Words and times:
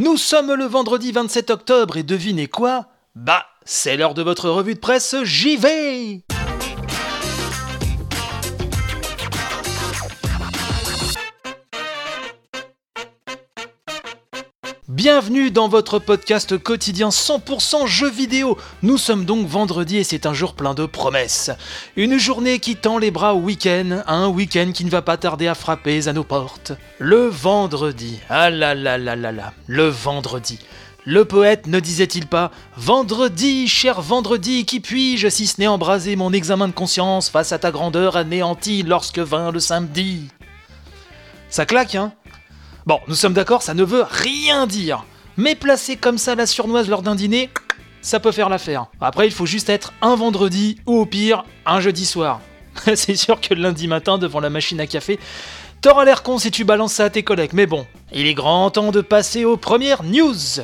Nous 0.00 0.16
sommes 0.16 0.54
le 0.54 0.64
vendredi 0.64 1.10
27 1.10 1.50
octobre 1.50 1.96
et 1.96 2.04
devinez 2.04 2.46
quoi? 2.46 2.86
Bah, 3.16 3.46
c'est 3.64 3.96
l'heure 3.96 4.14
de 4.14 4.22
votre 4.22 4.48
revue 4.48 4.74
de 4.74 4.78
presse, 4.78 5.16
j'y 5.24 5.56
Bienvenue 14.98 15.52
dans 15.52 15.68
votre 15.68 16.00
podcast 16.00 16.58
quotidien 16.58 17.10
100% 17.10 17.86
jeux 17.86 18.10
vidéo. 18.10 18.58
Nous 18.82 18.98
sommes 18.98 19.24
donc 19.24 19.46
vendredi 19.46 19.98
et 19.98 20.02
c'est 20.02 20.26
un 20.26 20.34
jour 20.34 20.54
plein 20.54 20.74
de 20.74 20.86
promesses. 20.86 21.52
Une 21.94 22.18
journée 22.18 22.58
qui 22.58 22.74
tend 22.74 22.98
les 22.98 23.12
bras 23.12 23.32
au 23.32 23.38
week-end, 23.38 24.02
un 24.08 24.26
week-end 24.26 24.72
qui 24.74 24.84
ne 24.84 24.90
va 24.90 25.00
pas 25.00 25.16
tarder 25.16 25.46
à 25.46 25.54
frapper 25.54 26.08
à 26.08 26.12
nos 26.12 26.24
portes. 26.24 26.72
Le 26.98 27.28
vendredi. 27.28 28.18
Ah 28.28 28.50
là 28.50 28.74
là 28.74 28.98
là 28.98 29.14
là 29.14 29.30
là. 29.30 29.52
Le 29.68 29.86
vendredi. 29.86 30.58
Le 31.04 31.24
poète 31.24 31.68
ne 31.68 31.78
disait-il 31.78 32.26
pas 32.26 32.50
Vendredi, 32.76 33.68
cher 33.68 34.00
vendredi, 34.02 34.64
qui 34.64 34.80
puis-je, 34.80 35.28
si 35.28 35.46
ce 35.46 35.60
n'est 35.60 35.68
embraser 35.68 36.16
mon 36.16 36.32
examen 36.32 36.66
de 36.66 36.72
conscience 36.72 37.28
face 37.28 37.52
à 37.52 37.60
ta 37.60 37.70
grandeur 37.70 38.16
anéantie 38.16 38.82
lorsque 38.82 39.20
vint 39.20 39.52
le 39.52 39.60
samedi? 39.60 40.26
Ça 41.50 41.66
claque, 41.66 41.94
hein? 41.94 42.12
Bon, 42.88 43.00
nous 43.06 43.14
sommes 43.14 43.34
d'accord, 43.34 43.60
ça 43.60 43.74
ne 43.74 43.84
veut 43.84 44.06
rien 44.08 44.66
dire. 44.66 45.04
Mais 45.36 45.54
placer 45.54 45.96
comme 45.96 46.16
ça 46.16 46.34
la 46.34 46.46
surnoise 46.46 46.88
lors 46.88 47.02
d'un 47.02 47.16
dîner, 47.16 47.50
ça 48.00 48.18
peut 48.18 48.32
faire 48.32 48.48
l'affaire. 48.48 48.86
Après, 48.98 49.26
il 49.26 49.30
faut 49.30 49.44
juste 49.44 49.68
être 49.68 49.92
un 50.00 50.16
vendredi 50.16 50.78
ou 50.86 50.96
au 51.00 51.04
pire, 51.04 51.44
un 51.66 51.80
jeudi 51.80 52.06
soir. 52.06 52.40
C'est 52.94 53.14
sûr 53.14 53.42
que 53.42 53.52
lundi 53.52 53.88
matin, 53.88 54.16
devant 54.16 54.40
la 54.40 54.48
machine 54.48 54.80
à 54.80 54.86
café, 54.86 55.18
t'auras 55.82 56.06
l'air 56.06 56.22
con 56.22 56.38
si 56.38 56.50
tu 56.50 56.64
balances 56.64 56.94
ça 56.94 57.04
à 57.04 57.10
tes 57.10 57.22
collègues. 57.22 57.52
Mais 57.52 57.66
bon, 57.66 57.86
il 58.10 58.26
est 58.26 58.32
grand 58.32 58.70
temps 58.70 58.90
de 58.90 59.02
passer 59.02 59.44
aux 59.44 59.58
premières 59.58 60.02
news. 60.02 60.62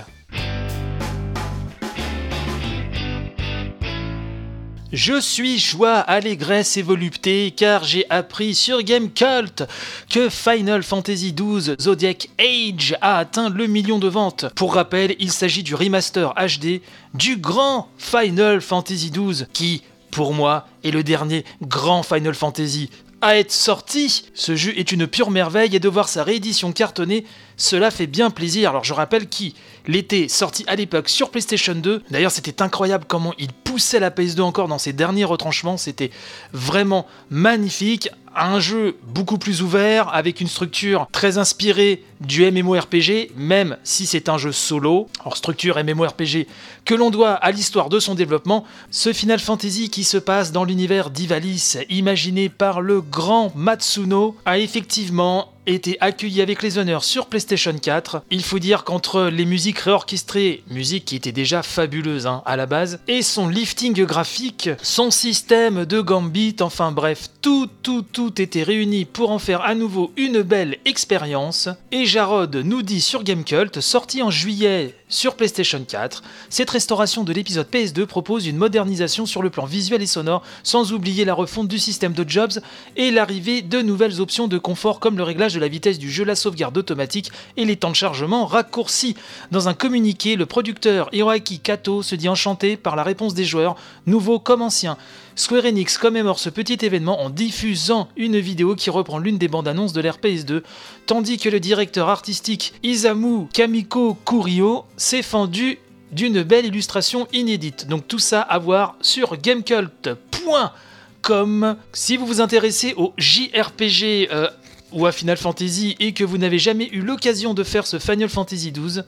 Je 4.95 5.20
suis 5.20 5.59
joie, 5.59 5.98
allégresse 5.98 6.77
et 6.77 6.83
volupté 6.83 7.50
car 7.50 7.83
j'ai 7.83 8.09
appris 8.11 8.55
sur 8.55 8.81
Gamecult 8.81 9.64
que 10.09 10.28
Final 10.28 10.84
Fantasy 10.84 11.34
XII 11.34 11.75
Zodiac 11.81 12.28
Age 12.39 12.97
a 13.01 13.19
atteint 13.19 13.51
le 13.51 13.67
million 13.67 13.98
de 13.98 14.06
ventes. 14.06 14.47
Pour 14.55 14.75
rappel, 14.75 15.17
il 15.19 15.33
s'agit 15.33 15.64
du 15.64 15.75
remaster 15.75 16.33
HD 16.36 16.81
du 17.12 17.39
grand 17.39 17.89
Final 17.98 18.61
Fantasy 18.61 19.11
XII 19.11 19.47
qui, 19.53 19.83
pour 20.12 20.33
moi, 20.33 20.69
est 20.84 20.92
le 20.92 21.03
dernier 21.03 21.45
grand 21.61 22.05
Final 22.05 22.36
Fantasy 22.36 22.89
à 23.25 23.39
être 23.39 23.53
sorti. 23.53 24.27
Ce 24.34 24.55
jeu 24.55 24.79
est 24.79 24.92
une 24.92 25.08
pure 25.08 25.31
merveille 25.33 25.75
et 25.75 25.81
de 25.81 25.89
voir 25.89 26.08
sa 26.08 26.23
réédition 26.23 26.70
cartonnée, 26.70 27.25
cela 27.56 27.91
fait 27.91 28.06
bien 28.06 28.30
plaisir. 28.30 28.70
Alors 28.70 28.84
je 28.84 28.94
rappelle 28.94 29.28
qui 29.28 29.55
l'était 29.86 30.28
sorti 30.28 30.64
à 30.66 30.77
l'époque 30.77 31.08
sur 31.08 31.30
PlayStation 31.30 31.74
2. 31.74 32.02
D'ailleurs 32.11 32.30
c'était 32.30 32.62
incroyable 32.62 33.05
comment 33.06 33.34
il 33.38 33.52
poussait 33.52 34.00
la 34.00 34.11
PS2 34.11 34.41
encore 34.42 34.69
dans 34.69 34.78
ses 34.78 34.92
derniers 34.92 35.24
retranchements. 35.24 35.77
C'était 35.77 36.11
vraiment 36.52 37.06
magnifique 37.30 38.08
un 38.36 38.58
jeu 38.58 38.96
beaucoup 39.06 39.38
plus 39.38 39.62
ouvert, 39.62 40.12
avec 40.12 40.41
une 40.41 40.48
structure 40.48 41.06
très 41.12 41.38
inspirée 41.38 42.02
du 42.20 42.50
MMORPG, 42.50 43.30
même 43.36 43.77
si 43.84 44.06
c'est 44.06 44.28
un 44.28 44.39
jeu 44.39 44.52
solo. 44.52 45.08
Alors 45.20 45.36
structure 45.36 45.83
MMORPG 45.83 46.46
que 46.84 46.94
l'on 46.94 47.11
doit 47.11 47.33
à 47.33 47.50
l'histoire 47.50 47.89
de 47.89 47.98
son 47.98 48.14
développement, 48.14 48.64
ce 48.91 49.12
Final 49.12 49.39
Fantasy 49.39 49.89
qui 49.89 50.05
se 50.05 50.18
passe 50.18 50.52
dans 50.52 50.64
l'univers 50.64 51.11
d'Ivalice, 51.11 51.78
imaginé 51.89 52.48
par 52.48 52.80
le 52.80 53.00
grand 53.00 53.52
Matsuno, 53.55 54.36
a 54.44 54.58
effectivement 54.58 55.53
été 55.67 55.97
accueilli 56.01 56.43
avec 56.43 56.62
les 56.62 56.79
honneurs 56.79 57.05
sur 57.05 57.27
PlayStation 57.27 57.75
4. 57.75 58.23
Il 58.31 58.43
faut 58.43 58.59
dire 58.59 58.84
qu'entre 58.84 59.25
les 59.25 59.45
musiques 59.45 59.79
réorchestrées, 59.79 60.62
musique 60.69 61.07
qui 61.07 61.17
était 61.17 61.33
déjà 61.33 61.62
fabuleuse 61.62 62.27
hein, 62.27 62.43
à 62.47 62.57
la 62.57 62.67
base, 62.67 63.01
et 63.09 63.23
son 63.23 63.48
lifting 63.48 64.05
graphique, 64.05 64.70
son 64.83 65.11
système 65.11 65.85
de 65.85 66.01
gambit, 66.01 66.57
enfin 66.61 66.92
bref, 66.92 67.29
tout, 67.41 67.69
tout, 67.83 68.03
tout 68.03 68.41
était 68.41 68.63
réuni 68.63 69.05
pour 69.05 69.30
en 69.30 69.39
faire 69.39 69.63
à 69.63 69.74
nouveau 69.74 70.13
une 70.17 70.42
belle 70.42 70.79
expérience. 70.85 71.69
Et 71.92 72.07
Jarod 72.07 72.55
nous 72.57 72.83
dit 72.83 73.01
sur 73.01 73.23
Gamecult, 73.23 73.80
sorti 73.80 74.23
en 74.23 74.30
juillet 74.30 74.95
sur 75.08 75.36
PlayStation 75.36 75.85
4, 75.86 76.23
cette 76.51 76.70
restauration 76.70 77.24
de 77.24 77.33
l'épisode 77.33 77.69
PS2 77.70 78.07
propose 78.07 78.47
une 78.47 78.57
modernisation 78.57 79.27
sur 79.27 79.42
le 79.42 79.51
plan 79.51 79.64
visuel 79.64 80.03
et 80.03 80.07
sonore, 80.07 80.42
sans 80.63 80.92
oublier 80.92 81.24
la 81.24 81.35
refonte 81.35 81.69
du 81.69 81.79
système 81.79 82.13
de 82.13 82.29
jobs 82.29 82.61
et 82.97 83.11
l'arrivée 83.11 83.63
de 83.63 83.80
nouvelles 83.80 84.20
options 84.20 84.48
de 84.48 84.58
confort 84.58 85.01
comme 85.01 85.17
le 85.17 85.23
réglage 85.23 85.54
de 85.55 85.61
la 85.61 85.69
vitesse 85.69 85.98
du 85.98 86.11
jeu, 86.11 86.25
la 86.25 86.35
sauvegarde 86.35 86.77
automatique 86.77 87.31
et 87.57 87.65
les 87.65 87.77
temps 87.77 87.91
de 87.91 87.97
chargement 87.97 88.47
raccourcis. 88.47 89.17
Dans 89.51 89.69
un 89.69 89.75
communiqué, 89.75 90.37
le 90.37 90.47
producteur 90.47 91.09
Hiroaki 91.13 91.61
Kato 91.61 92.03
se 92.03 92.15
dit 92.15 92.29
enchanté 92.29 92.77
par 92.77 92.97
la 92.97 93.03
réponse 93.03 93.35
des 93.35 93.45
joueurs, 93.45 93.77
nouveaux 94.07 94.39
comme 94.39 94.63
anciens. 94.63 94.97
Square 95.37 95.65
Enix 95.65 95.98
commémore 95.98 96.39
ce 96.39 96.48
petit 96.48 96.79
événement 96.85 97.23
en 97.23 97.31
diffusant 97.31 98.09
une 98.17 98.39
vidéo 98.39 98.77
qui 98.77 98.91
reprend 98.91 99.19
l'une 99.19 99.39
des 99.39 99.48
bandes 99.48 99.67
annonces 99.67 99.92
de 99.92 100.01
l'ère 100.01 100.19
PS2, 100.19 100.63
tandis 101.07 101.39
que 101.39 101.48
le 101.48 101.59
directeur 101.59 102.09
artistique 102.09 102.75
Isamu 102.85 103.48
Kamiko 103.53 104.17
Kurio 104.25 104.85
s'est 104.97 105.23
fendu 105.23 105.79
d'une 106.13 106.42
belle 106.42 106.67
illustration 106.67 107.27
inédite. 107.33 107.89
Donc 107.89 108.07
tout 108.07 108.21
ça 108.21 108.41
à 108.41 108.59
voir 108.59 108.97
sur 109.01 109.36
gamecult.com. 109.36 111.77
Si 111.92 112.17
vous 112.17 112.27
vous 112.27 112.41
intéressez 112.41 112.95
au 112.97 113.13
JRPG 113.19 114.29
euh, 114.31 114.48
ou 114.94 115.06
à 115.06 115.12
Final 115.12 115.36
Fantasy 115.36 115.96
et 116.00 116.14
que 116.14 116.24
vous 116.24 116.38
n'avez 116.38 116.58
jamais 116.58 116.88
eu 116.92 117.00
l'occasion 117.00 117.52
de 117.52 117.64
faire 117.64 117.86
ce 117.86 117.98
Final 117.98 118.28
Fantasy 118.28 118.72
XII, 118.72 119.02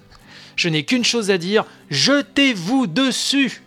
je 0.57 0.69
n'ai 0.69 0.85
qu'une 0.85 1.05
chose 1.05 1.31
à 1.31 1.39
dire, 1.39 1.65
jetez-vous 1.91 2.87
dessus 2.87 3.63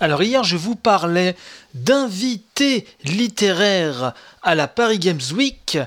Alors 0.00 0.22
hier, 0.22 0.44
je 0.44 0.56
vous 0.56 0.76
parlais 0.76 1.34
d'invités 1.74 2.86
littéraires 3.02 4.14
à 4.42 4.54
la 4.54 4.68
Paris 4.68 5.00
Games 5.00 5.20
Week. 5.34 5.78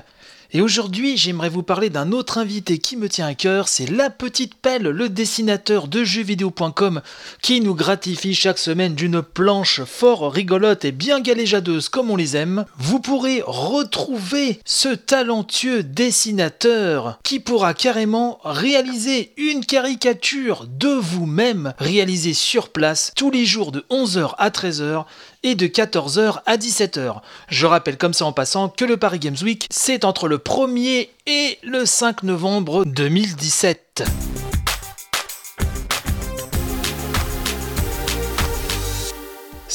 Et 0.54 0.60
aujourd'hui, 0.60 1.16
j'aimerais 1.16 1.48
vous 1.48 1.62
parler 1.62 1.88
d'un 1.88 2.12
autre 2.12 2.36
invité 2.36 2.76
qui 2.76 2.98
me 2.98 3.08
tient 3.08 3.26
à 3.26 3.34
cœur, 3.34 3.68
c'est 3.68 3.88
La 3.88 4.10
Petite 4.10 4.54
Pelle, 4.54 4.82
le 4.82 5.08
dessinateur 5.08 5.88
de 5.88 6.04
jeuxvideo.com, 6.04 7.00
qui 7.40 7.62
nous 7.62 7.74
gratifie 7.74 8.34
chaque 8.34 8.58
semaine 8.58 8.94
d'une 8.94 9.22
planche 9.22 9.82
fort 9.84 10.30
rigolote 10.30 10.84
et 10.84 10.92
bien 10.92 11.20
galéjadeuse 11.20 11.88
comme 11.88 12.10
on 12.10 12.16
les 12.16 12.36
aime. 12.36 12.66
Vous 12.76 13.00
pourrez 13.00 13.42
retrouver 13.46 14.60
ce 14.66 14.90
talentueux 14.90 15.82
dessinateur 15.82 17.18
qui 17.22 17.40
pourra 17.40 17.72
carrément 17.72 18.38
réaliser 18.44 19.32
une 19.38 19.64
caricature 19.64 20.66
de 20.68 20.88
vous-même, 20.88 21.72
réalisée 21.78 22.34
sur 22.34 22.68
place 22.68 23.12
tous 23.16 23.30
les 23.30 23.46
jours 23.46 23.72
de 23.72 23.86
11h 23.88 24.34
à 24.36 24.50
13h 24.50 25.06
et 25.42 25.54
de 25.54 25.66
14h 25.66 26.40
à 26.46 26.56
17h. 26.56 27.20
Je 27.48 27.66
rappelle 27.66 27.98
comme 27.98 28.14
ça 28.14 28.24
en 28.24 28.32
passant 28.32 28.68
que 28.68 28.84
le 28.84 28.96
Paris 28.96 29.18
Games 29.18 29.36
Week, 29.42 29.66
c'est 29.70 30.04
entre 30.04 30.28
le 30.28 30.38
1er 30.38 31.08
et 31.26 31.58
le 31.62 31.84
5 31.86 32.22
novembre 32.22 32.84
2017. 32.84 34.04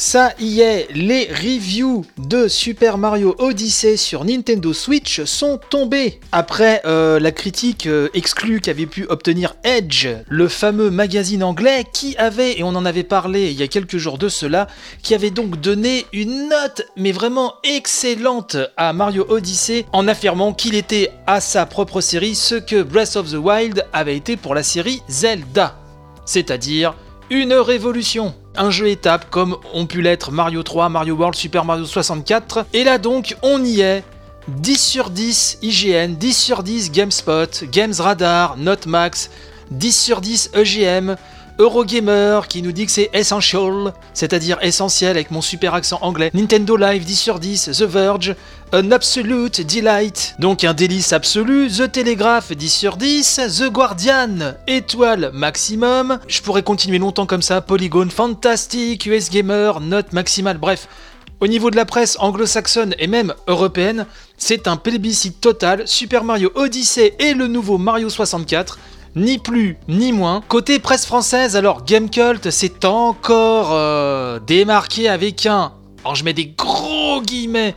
Ça 0.00 0.32
y 0.38 0.60
est, 0.60 0.86
les 0.94 1.24
reviews 1.24 2.04
de 2.18 2.46
Super 2.46 2.98
Mario 2.98 3.34
Odyssey 3.38 3.96
sur 3.96 4.24
Nintendo 4.24 4.72
Switch 4.72 5.24
sont 5.24 5.58
tombées. 5.70 6.20
Après 6.30 6.80
euh, 6.84 7.18
la 7.18 7.32
critique 7.32 7.88
euh, 7.88 8.08
exclue 8.14 8.60
qu'avait 8.60 8.86
pu 8.86 9.06
obtenir 9.08 9.56
Edge, 9.64 10.06
le 10.28 10.46
fameux 10.46 10.90
magazine 10.90 11.42
anglais 11.42 11.84
qui 11.92 12.16
avait, 12.16 12.60
et 12.60 12.62
on 12.62 12.76
en 12.76 12.84
avait 12.84 13.02
parlé 13.02 13.50
il 13.50 13.58
y 13.58 13.64
a 13.64 13.66
quelques 13.66 13.96
jours 13.96 14.18
de 14.18 14.28
cela, 14.28 14.68
qui 15.02 15.16
avait 15.16 15.32
donc 15.32 15.60
donné 15.60 16.06
une 16.12 16.48
note, 16.48 16.82
mais 16.96 17.10
vraiment 17.10 17.54
excellente 17.64 18.56
à 18.76 18.92
Mario 18.92 19.26
Odyssey 19.28 19.84
en 19.92 20.06
affirmant 20.06 20.52
qu'il 20.52 20.76
était 20.76 21.10
à 21.26 21.40
sa 21.40 21.66
propre 21.66 22.00
série 22.00 22.36
ce 22.36 22.54
que 22.54 22.84
Breath 22.84 23.16
of 23.16 23.32
the 23.32 23.36
Wild 23.36 23.84
avait 23.92 24.16
été 24.16 24.36
pour 24.36 24.54
la 24.54 24.62
série 24.62 25.02
Zelda. 25.08 25.76
C'est-à-dire 26.24 26.94
une 27.30 27.54
révolution 27.54 28.32
un 28.58 28.70
jeu 28.70 28.88
étape 28.88 29.30
comme 29.30 29.56
ont 29.72 29.86
pu 29.86 30.02
l'être 30.02 30.30
Mario 30.32 30.62
3, 30.62 30.88
Mario 30.88 31.14
World, 31.14 31.34
Super 31.34 31.64
Mario 31.64 31.86
64. 31.86 32.66
Et 32.72 32.84
là 32.84 32.98
donc, 32.98 33.36
on 33.42 33.64
y 33.64 33.80
est. 33.80 34.04
10 34.48 34.78
sur 34.78 35.10
10 35.10 35.58
IGN, 35.60 36.14
10 36.14 36.32
sur 36.32 36.62
10 36.62 36.90
GameSpot, 36.90 37.64
Games 37.70 37.94
Radar, 37.98 38.56
Notemax, 38.56 39.30
10 39.70 39.92
sur 39.92 40.20
10 40.22 40.52
EGM, 40.54 41.16
Eurogamer 41.60 42.42
qui 42.48 42.62
nous 42.62 42.70
dit 42.70 42.86
que 42.86 42.92
c'est 42.92 43.10
essential, 43.12 43.92
c'est-à-dire 44.14 44.58
essentiel 44.62 45.10
avec 45.10 45.32
mon 45.32 45.40
super 45.40 45.74
accent 45.74 45.98
anglais. 46.02 46.30
Nintendo 46.32 46.76
Live 46.76 47.04
10 47.04 47.16
sur 47.16 47.40
10, 47.40 47.70
The 47.78 47.82
Verge, 47.82 48.36
An 48.72 48.92
Absolute 48.92 49.60
Delight, 49.62 50.36
donc 50.38 50.62
un 50.62 50.72
délice 50.72 51.12
absolu. 51.12 51.68
The 51.68 51.90
Telegraph 51.90 52.52
10 52.52 52.72
sur 52.72 52.96
10, 52.96 53.40
The 53.58 53.72
Guardian, 53.72 54.54
étoile 54.68 55.30
maximum. 55.32 56.20
Je 56.28 56.42
pourrais 56.42 56.62
continuer 56.62 56.98
longtemps 56.98 57.26
comme 57.26 57.42
ça. 57.42 57.60
Polygon 57.60 58.08
Fantastic, 58.08 59.06
US 59.06 59.28
Gamer, 59.28 59.80
note 59.80 60.12
maximale, 60.12 60.58
bref 60.58 60.86
Au 61.40 61.48
niveau 61.48 61.72
de 61.72 61.76
la 61.76 61.86
presse 61.86 62.16
anglo-saxonne 62.20 62.94
et 63.00 63.08
même 63.08 63.34
européenne, 63.48 64.06
c'est 64.36 64.68
un 64.68 64.76
plébiscite 64.76 65.40
total, 65.40 65.88
Super 65.88 66.22
Mario 66.22 66.52
Odyssey 66.54 67.16
et 67.18 67.34
le 67.34 67.48
nouveau 67.48 67.78
Mario 67.78 68.08
64 68.08 68.78
ni 69.16 69.38
plus 69.38 69.76
ni 69.88 70.12
moins. 70.12 70.42
Côté 70.48 70.78
presse 70.78 71.06
française, 71.06 71.56
alors 71.56 71.84
Gamecult 71.84 72.50
s'est 72.50 72.84
encore 72.84 73.70
euh, 73.72 74.38
démarqué 74.46 75.08
avec 75.08 75.46
un, 75.46 75.72
alors 76.04 76.14
je 76.14 76.24
mets 76.24 76.32
des 76.32 76.46
gros 76.46 77.20
guillemets, 77.22 77.74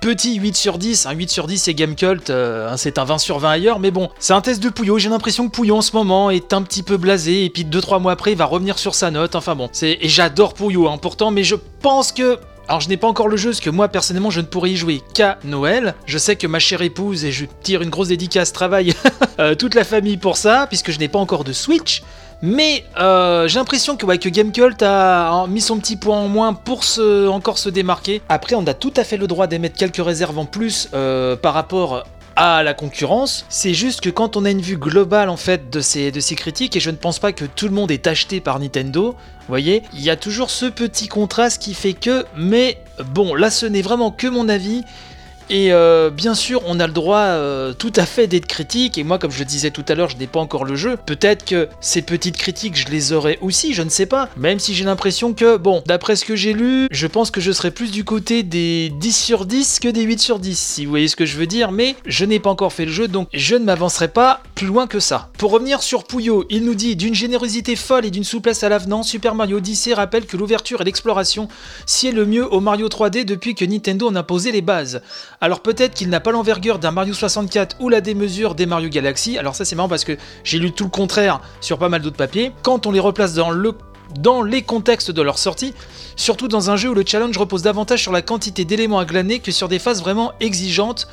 Petit 0.00 0.36
8 0.36 0.56
sur 0.56 0.78
10, 0.78 1.06
un 1.06 1.12
8 1.12 1.30
sur 1.30 1.46
10 1.48 1.58
c'est 1.58 1.74
Gamecult, 1.74 2.30
euh, 2.30 2.70
hein, 2.70 2.76
c'est 2.76 2.98
un 2.98 3.04
20 3.04 3.18
sur 3.18 3.40
20 3.40 3.50
ailleurs, 3.50 3.80
mais 3.80 3.90
bon, 3.90 4.10
c'est 4.20 4.32
un 4.32 4.40
test 4.40 4.62
de 4.62 4.68
Pouillot, 4.68 4.98
j'ai 4.98 5.08
l'impression 5.08 5.48
que 5.48 5.52
Pouillot 5.52 5.76
en 5.76 5.82
ce 5.82 5.96
moment 5.96 6.30
est 6.30 6.52
un 6.52 6.62
petit 6.62 6.84
peu 6.84 6.96
blasé, 6.96 7.44
et 7.44 7.50
puis 7.50 7.64
2-3 7.64 8.00
mois 8.00 8.12
après 8.12 8.30
il 8.30 8.38
va 8.38 8.44
revenir 8.44 8.78
sur 8.78 8.94
sa 8.94 9.10
note, 9.10 9.34
enfin 9.34 9.56
bon, 9.56 9.68
c'est... 9.72 9.98
et 10.00 10.08
j'adore 10.08 10.54
Pouillot 10.54 10.88
hein, 10.88 10.98
pourtant, 10.98 11.32
mais 11.32 11.42
je 11.42 11.56
pense 11.80 12.12
que 12.12 12.38
alors 12.72 12.80
je 12.80 12.88
n'ai 12.88 12.96
pas 12.96 13.06
encore 13.06 13.28
le 13.28 13.36
jeu, 13.36 13.50
parce 13.50 13.60
que 13.60 13.68
moi 13.68 13.88
personnellement 13.88 14.30
je 14.30 14.40
ne 14.40 14.46
pourrais 14.46 14.70
y 14.70 14.76
jouer 14.76 15.02
qu'à 15.12 15.36
Noël. 15.44 15.94
Je 16.06 16.16
sais 16.16 16.36
que 16.36 16.46
ma 16.46 16.58
chère 16.58 16.80
épouse, 16.80 17.22
et 17.22 17.30
je 17.30 17.44
tire 17.62 17.82
une 17.82 17.90
grosse 17.90 18.08
dédicace, 18.08 18.50
travaille 18.50 18.94
euh, 19.38 19.54
toute 19.54 19.74
la 19.74 19.84
famille 19.84 20.16
pour 20.16 20.38
ça, 20.38 20.64
puisque 20.68 20.90
je 20.90 20.98
n'ai 20.98 21.08
pas 21.08 21.18
encore 21.18 21.44
de 21.44 21.52
Switch. 21.52 22.02
Mais 22.40 22.86
euh, 22.98 23.46
j'ai 23.46 23.58
l'impression 23.58 23.98
que, 23.98 24.06
ouais, 24.06 24.16
que 24.16 24.30
Gamecult 24.30 24.82
a 24.82 25.46
mis 25.48 25.60
son 25.60 25.78
petit 25.78 25.96
point 25.96 26.16
en 26.16 26.28
moins 26.28 26.54
pour 26.54 26.82
encore 27.28 27.58
se 27.58 27.68
démarquer. 27.68 28.22
Après, 28.30 28.54
on 28.54 28.66
a 28.66 28.72
tout 28.72 28.94
à 28.96 29.04
fait 29.04 29.18
le 29.18 29.26
droit 29.26 29.46
d'émettre 29.46 29.76
quelques 29.76 30.02
réserves 30.02 30.38
en 30.38 30.46
plus 30.46 30.88
euh, 30.94 31.36
par 31.36 31.52
rapport 31.52 32.04
à 32.36 32.62
la 32.62 32.74
concurrence. 32.74 33.44
C'est 33.48 33.74
juste 33.74 34.00
que 34.00 34.10
quand 34.10 34.36
on 34.36 34.44
a 34.44 34.50
une 34.50 34.60
vue 34.60 34.76
globale 34.76 35.28
en 35.28 35.36
fait 35.36 35.70
de 35.70 35.80
ces, 35.80 36.12
critiques, 36.36 36.76
et 36.76 36.80
je 36.80 36.90
ne 36.90 36.96
pense 36.96 37.18
pas 37.18 37.32
que 37.32 37.44
tout 37.44 37.66
le 37.66 37.74
monde 37.74 37.90
est 37.90 38.06
acheté 38.06 38.40
par 38.40 38.58
Nintendo, 38.58 39.12
vous 39.12 39.48
voyez, 39.48 39.82
il 39.92 40.00
y 40.00 40.10
a 40.10 40.16
toujours 40.16 40.50
ce 40.50 40.66
petit 40.66 41.08
contraste 41.08 41.60
qui 41.60 41.74
fait 41.74 41.94
que, 41.94 42.24
mais 42.36 42.78
bon, 43.06 43.34
là 43.34 43.50
ce 43.50 43.66
n'est 43.66 43.82
vraiment 43.82 44.10
que 44.10 44.26
mon 44.26 44.48
avis. 44.48 44.82
Et 45.54 45.70
euh, 45.70 46.08
bien 46.08 46.34
sûr, 46.34 46.62
on 46.64 46.80
a 46.80 46.86
le 46.86 46.94
droit 46.94 47.18
euh, 47.18 47.74
tout 47.74 47.92
à 47.96 48.06
fait 48.06 48.26
d'être 48.26 48.46
critique, 48.46 48.96
et 48.96 49.04
moi, 49.04 49.18
comme 49.18 49.30
je 49.30 49.38
le 49.38 49.44
disais 49.44 49.70
tout 49.70 49.84
à 49.86 49.94
l'heure, 49.94 50.08
je 50.08 50.16
n'ai 50.16 50.26
pas 50.26 50.40
encore 50.40 50.64
le 50.64 50.76
jeu. 50.76 50.96
Peut-être 51.04 51.44
que 51.44 51.68
ces 51.82 52.00
petites 52.00 52.38
critiques, 52.38 52.74
je 52.74 52.88
les 52.88 53.12
aurais 53.12 53.36
aussi, 53.42 53.74
je 53.74 53.82
ne 53.82 53.90
sais 53.90 54.06
pas. 54.06 54.30
Même 54.38 54.58
si 54.58 54.72
j'ai 54.72 54.86
l'impression 54.86 55.34
que, 55.34 55.58
bon, 55.58 55.82
d'après 55.84 56.16
ce 56.16 56.24
que 56.24 56.36
j'ai 56.36 56.54
lu, 56.54 56.88
je 56.90 57.06
pense 57.06 57.30
que 57.30 57.42
je 57.42 57.52
serais 57.52 57.70
plus 57.70 57.90
du 57.90 58.02
côté 58.02 58.42
des 58.42 58.90
10 58.98 59.12
sur 59.14 59.44
10 59.44 59.80
que 59.80 59.88
des 59.88 60.00
8 60.00 60.20
sur 60.20 60.38
10, 60.38 60.58
si 60.58 60.86
vous 60.86 60.90
voyez 60.90 61.08
ce 61.08 61.16
que 61.16 61.26
je 61.26 61.36
veux 61.36 61.46
dire, 61.46 61.70
mais 61.70 61.96
je 62.06 62.24
n'ai 62.24 62.40
pas 62.40 62.48
encore 62.48 62.72
fait 62.72 62.86
le 62.86 62.92
jeu, 62.92 63.06
donc 63.06 63.28
je 63.34 63.54
ne 63.54 63.64
m'avancerai 63.64 64.08
pas 64.08 64.42
plus 64.54 64.66
loin 64.66 64.86
que 64.86 65.00
ça. 65.00 65.28
Pour 65.36 65.50
revenir 65.50 65.82
sur 65.82 66.04
Pouillot, 66.04 66.46
il 66.48 66.64
nous 66.64 66.74
dit 66.74 66.96
d'une 66.96 67.14
générosité 67.14 67.76
folle 67.76 68.06
et 68.06 68.10
d'une 68.10 68.24
souplesse 68.24 68.62
à 68.64 68.70
l'avenant, 68.70 69.02
Super 69.02 69.34
Mario 69.34 69.58
Odyssey 69.58 69.92
rappelle 69.92 70.24
que 70.24 70.38
l'ouverture 70.38 70.80
et 70.80 70.84
l'exploration 70.84 71.48
sied 71.84 72.12
le 72.12 72.24
mieux 72.24 72.50
au 72.50 72.60
Mario 72.60 72.88
3D 72.88 73.26
depuis 73.26 73.54
que 73.54 73.66
Nintendo 73.66 74.08
en 74.08 74.14
a 74.14 74.22
posé 74.22 74.50
les 74.50 74.62
bases. 74.62 75.02
Alors 75.42 75.58
peut-être 75.58 75.94
qu'il 75.94 76.08
n'a 76.08 76.20
pas 76.20 76.30
l'envergure 76.30 76.78
d'un 76.78 76.92
Mario 76.92 77.14
64 77.14 77.78
ou 77.80 77.88
la 77.88 78.00
démesure 78.00 78.54
des 78.54 78.64
Mario 78.64 78.88
Galaxy. 78.88 79.38
Alors 79.38 79.56
ça 79.56 79.64
c'est 79.64 79.74
marrant 79.74 79.88
parce 79.88 80.04
que 80.04 80.16
j'ai 80.44 80.60
lu 80.60 80.70
tout 80.70 80.84
le 80.84 80.90
contraire 80.90 81.40
sur 81.60 81.78
pas 81.78 81.88
mal 81.88 82.00
d'autres 82.00 82.16
papiers. 82.16 82.52
Quand 82.62 82.86
on 82.86 82.92
les 82.92 83.00
replace 83.00 83.34
dans 83.34 83.50
le 83.50 83.72
dans 84.20 84.42
les 84.42 84.62
contextes 84.62 85.10
de 85.10 85.20
leur 85.20 85.38
sortie, 85.38 85.74
surtout 86.14 86.46
dans 86.46 86.70
un 86.70 86.76
jeu 86.76 86.90
où 86.90 86.94
le 86.94 87.02
challenge 87.04 87.36
repose 87.36 87.62
davantage 87.62 88.00
sur 88.00 88.12
la 88.12 88.22
quantité 88.22 88.64
d'éléments 88.64 89.00
à 89.00 89.04
glaner 89.04 89.40
que 89.40 89.50
sur 89.50 89.68
des 89.68 89.80
phases 89.80 90.00
vraiment 90.00 90.32
exigeantes 90.38 91.08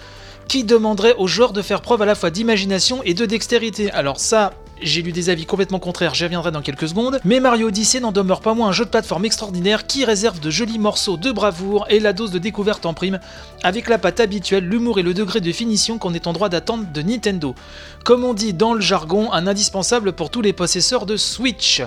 qui 0.48 0.64
demanderaient 0.64 1.16
aux 1.18 1.28
joueurs 1.28 1.52
de 1.52 1.64
faire 1.64 1.82
preuve 1.82 2.04
à 2.04 2.06
la 2.06 2.14
fois 2.14 2.30
d'imagination 2.30 3.02
et 3.06 3.16
de 3.16 3.26
dextérité. 3.26 3.90
Alors 3.94 4.20
ça, 4.20 4.54
j'ai 4.82 5.02
lu 5.02 5.12
des 5.12 5.30
avis 5.30 5.46
complètement 5.46 5.80
contraires, 5.80 6.14
j'y 6.14 6.24
reviendrai 6.24 6.52
dans 6.52 6.62
quelques 6.62 6.88
secondes, 6.88 7.20
mais 7.26 7.40
Mario 7.40 7.68
Odyssey 7.68 8.00
n'en 8.00 8.12
demeure 8.12 8.42
pas 8.42 8.54
moins 8.54 8.70
un 8.70 8.72
jeu 8.72 8.86
de 8.86 8.90
plateforme 8.90 9.26
extraordinaire 9.26 9.88
qui 9.88 10.06
réserve 10.06 10.40
de 10.40 10.50
jolis 10.50 10.80
morceaux 10.80 11.18
de 11.18 11.32
bravoure 11.32 11.86
et 11.90 12.00
la 12.00 12.14
dose 12.14 12.32
de 12.32 12.40
découverte 12.40 12.86
en 12.86 12.94
prime, 12.94 13.20
avec 13.64 13.90
la 13.90 13.98
patte 13.98 14.20
habituelle, 14.20 14.66
l'humour 14.66 15.00
et 15.00 15.04
le 15.04 15.14
degré 15.14 15.42
de 15.42 15.52
finition 15.52 15.98
qu'on 15.98 16.14
est 16.14 16.28
en 16.28 16.34
droit 16.34 16.50
d'attendre 16.50 16.86
de 16.92 17.02
Nintendo. 17.02 17.56
Comme 18.06 18.24
on 18.24 18.34
dit 18.34 18.54
dans 18.54 18.74
le 18.74 18.82
jargon, 18.82 19.32
un 19.32 19.48
indispensable 19.48 20.14
pour 20.14 20.30
tous 20.30 20.42
les 20.42 20.54
possesseurs 20.54 21.06
de 21.06 21.18
Switch. 21.18 21.82